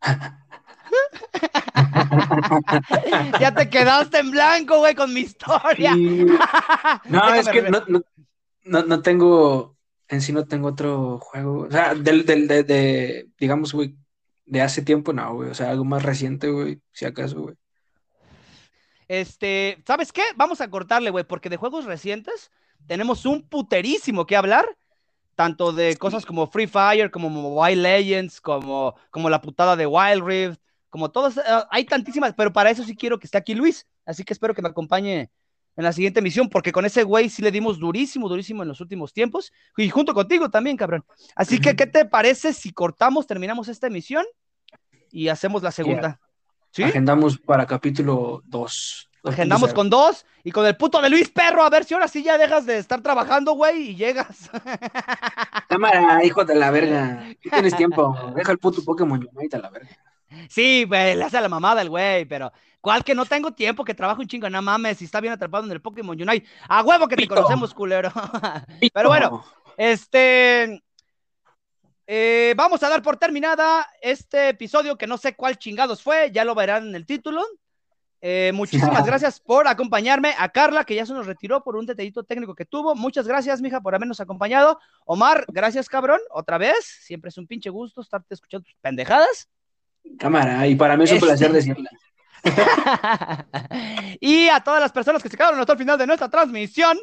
[3.40, 5.94] ya te quedaste en blanco, güey, con mi historia.
[7.08, 8.02] no, es que no, no,
[8.82, 9.76] no, tengo,
[10.08, 11.62] en sí no tengo otro juego.
[11.62, 13.96] O sea, del, del, de, de, digamos, güey,
[14.44, 15.50] de hace tiempo, no, güey.
[15.50, 17.54] O sea, algo más reciente, güey, si acaso, güey.
[19.08, 20.22] Este, ¿sabes qué?
[20.36, 22.50] Vamos a cortarle, güey, porque de juegos recientes
[22.86, 24.76] tenemos un puterísimo que hablar,
[25.34, 30.24] tanto de cosas como Free Fire, como Mobile Legends, como, como la putada de Wild
[30.24, 30.60] Rift,
[30.90, 34.24] como todas, eh, hay tantísimas, pero para eso sí quiero que esté aquí Luis, así
[34.24, 35.30] que espero que me acompañe
[35.76, 38.80] en la siguiente emisión, porque con ese güey sí le dimos durísimo, durísimo en los
[38.80, 41.04] últimos tiempos, y junto contigo también, cabrón.
[41.36, 44.26] Así que, ¿qué te parece si cortamos, terminamos esta emisión
[45.12, 46.20] y hacemos la segunda?
[46.70, 46.82] ¿Sí?
[46.82, 49.08] Agendamos para capítulo 2.
[49.24, 52.22] Agendamos con dos y con el puto de Luis Perro, a ver si ahora sí
[52.22, 54.50] ya dejas de estar trabajando, güey, y llegas.
[55.68, 57.24] Cámara, hijo de la verga.
[57.42, 58.16] tienes tiempo?
[58.34, 59.90] Deja el puto Pokémon Unite a la verga.
[60.48, 63.94] Sí, güey, le hace la mamada el güey, pero ¿cuál que no tengo tiempo, que
[63.94, 64.48] trabajo un chingo?
[64.48, 66.46] No mames, si está bien atrapado en el Pokémon Unite.
[66.68, 68.12] A huevo que te conocemos, culero.
[68.92, 69.44] pero bueno,
[69.76, 70.82] este.
[72.10, 76.42] Eh, vamos a dar por terminada este episodio que no sé cuál chingados fue, ya
[76.42, 77.44] lo verán en el título.
[78.22, 80.34] Eh, muchísimas gracias por acompañarme.
[80.38, 82.94] A Carla, que ya se nos retiró por un detallito técnico que tuvo.
[82.94, 84.80] Muchas gracias, mija, por habernos acompañado.
[85.04, 86.18] Omar, gracias, cabrón.
[86.30, 86.98] Otra vez.
[87.02, 89.46] Siempre es un pinche gusto estarte escuchando tus pendejadas.
[90.18, 91.90] Cámara, y para mí es un placer este decirla.
[94.20, 96.96] y a todas las personas que se quedaron hasta el final de nuestra transmisión,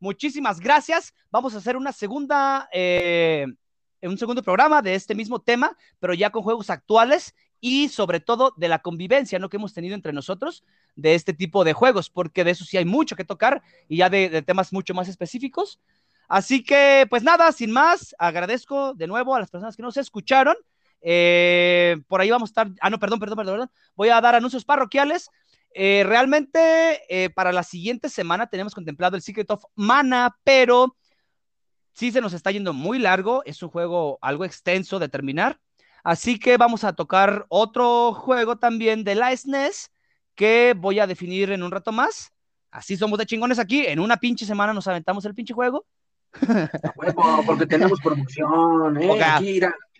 [0.00, 1.14] muchísimas gracias.
[1.30, 3.46] Vamos a hacer una segunda, eh,
[4.02, 8.54] un segundo programa de este mismo tema, pero ya con juegos actuales y sobre todo
[8.56, 9.48] de la convivencia ¿no?
[9.48, 10.64] que hemos tenido entre nosotros
[10.94, 14.10] de este tipo de juegos, porque de eso sí hay mucho que tocar y ya
[14.10, 15.80] de temas mucho más específicos.
[16.28, 20.56] Así que, pues nada, sin más, agradezco de nuevo a las personas que nos escucharon.
[21.00, 22.68] Eh, por ahí vamos a estar.
[22.80, 23.70] Ah, no, perdón, perdón, perdón.
[23.96, 25.30] Voy a dar anuncios parroquiales.
[25.74, 30.96] Eh, realmente, eh, para la siguiente semana tenemos contemplado el Secret of Mana, pero
[31.98, 33.42] sí se nos está yendo muy largo.
[33.44, 35.58] Es un juego algo extenso de terminar.
[36.04, 39.90] Así que vamos a tocar otro juego también de la SNES
[40.36, 42.32] que voy a definir en un rato más.
[42.70, 43.84] Así somos de chingones aquí.
[43.84, 45.86] En una pinche semana nos aventamos el pinche juego.
[47.46, 49.08] porque tenemos producción, ¿eh?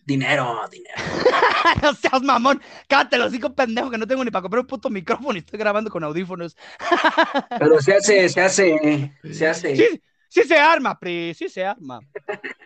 [0.07, 0.95] Dinero, dinero.
[1.83, 2.63] no seas mamón.
[2.89, 5.59] Cállate los cinco pendejos que no tengo ni para comprar un puto micrófono y estoy
[5.59, 6.57] grabando con audífonos.
[7.59, 9.77] Pero se hace, se hace, se hace.
[9.77, 12.01] Sí, sí se arma, Pri, sí se arma.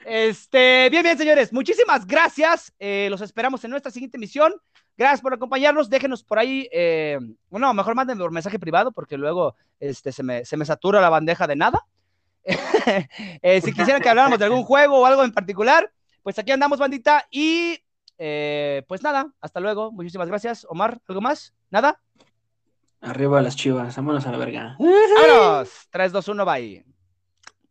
[0.04, 1.52] Este, bien, bien, señores.
[1.52, 2.72] Muchísimas gracias.
[2.78, 4.52] Eh, los esperamos en nuestra siguiente emisión.
[4.96, 5.88] Gracias por acompañarnos.
[5.88, 7.18] Déjenos por ahí, eh,
[7.48, 11.08] bueno, mejor mándenme por mensaje privado porque luego este, se, me, se me satura la
[11.08, 11.86] bandeja de nada.
[13.42, 15.92] Eh, si quisieran que habláramos de algún juego o algo en particular,
[16.24, 17.26] pues aquí andamos, bandita.
[17.30, 17.78] Y
[18.16, 19.92] pues nada, hasta luego.
[19.92, 20.66] Muchísimas gracias.
[20.68, 21.54] Omar, ¿algo más?
[21.70, 22.00] ¿Nada?
[23.00, 24.76] Arriba las chivas, vámonos a la verga.
[24.78, 25.88] ¡Vámonos!
[25.90, 26.91] 3, 2, 1, bye.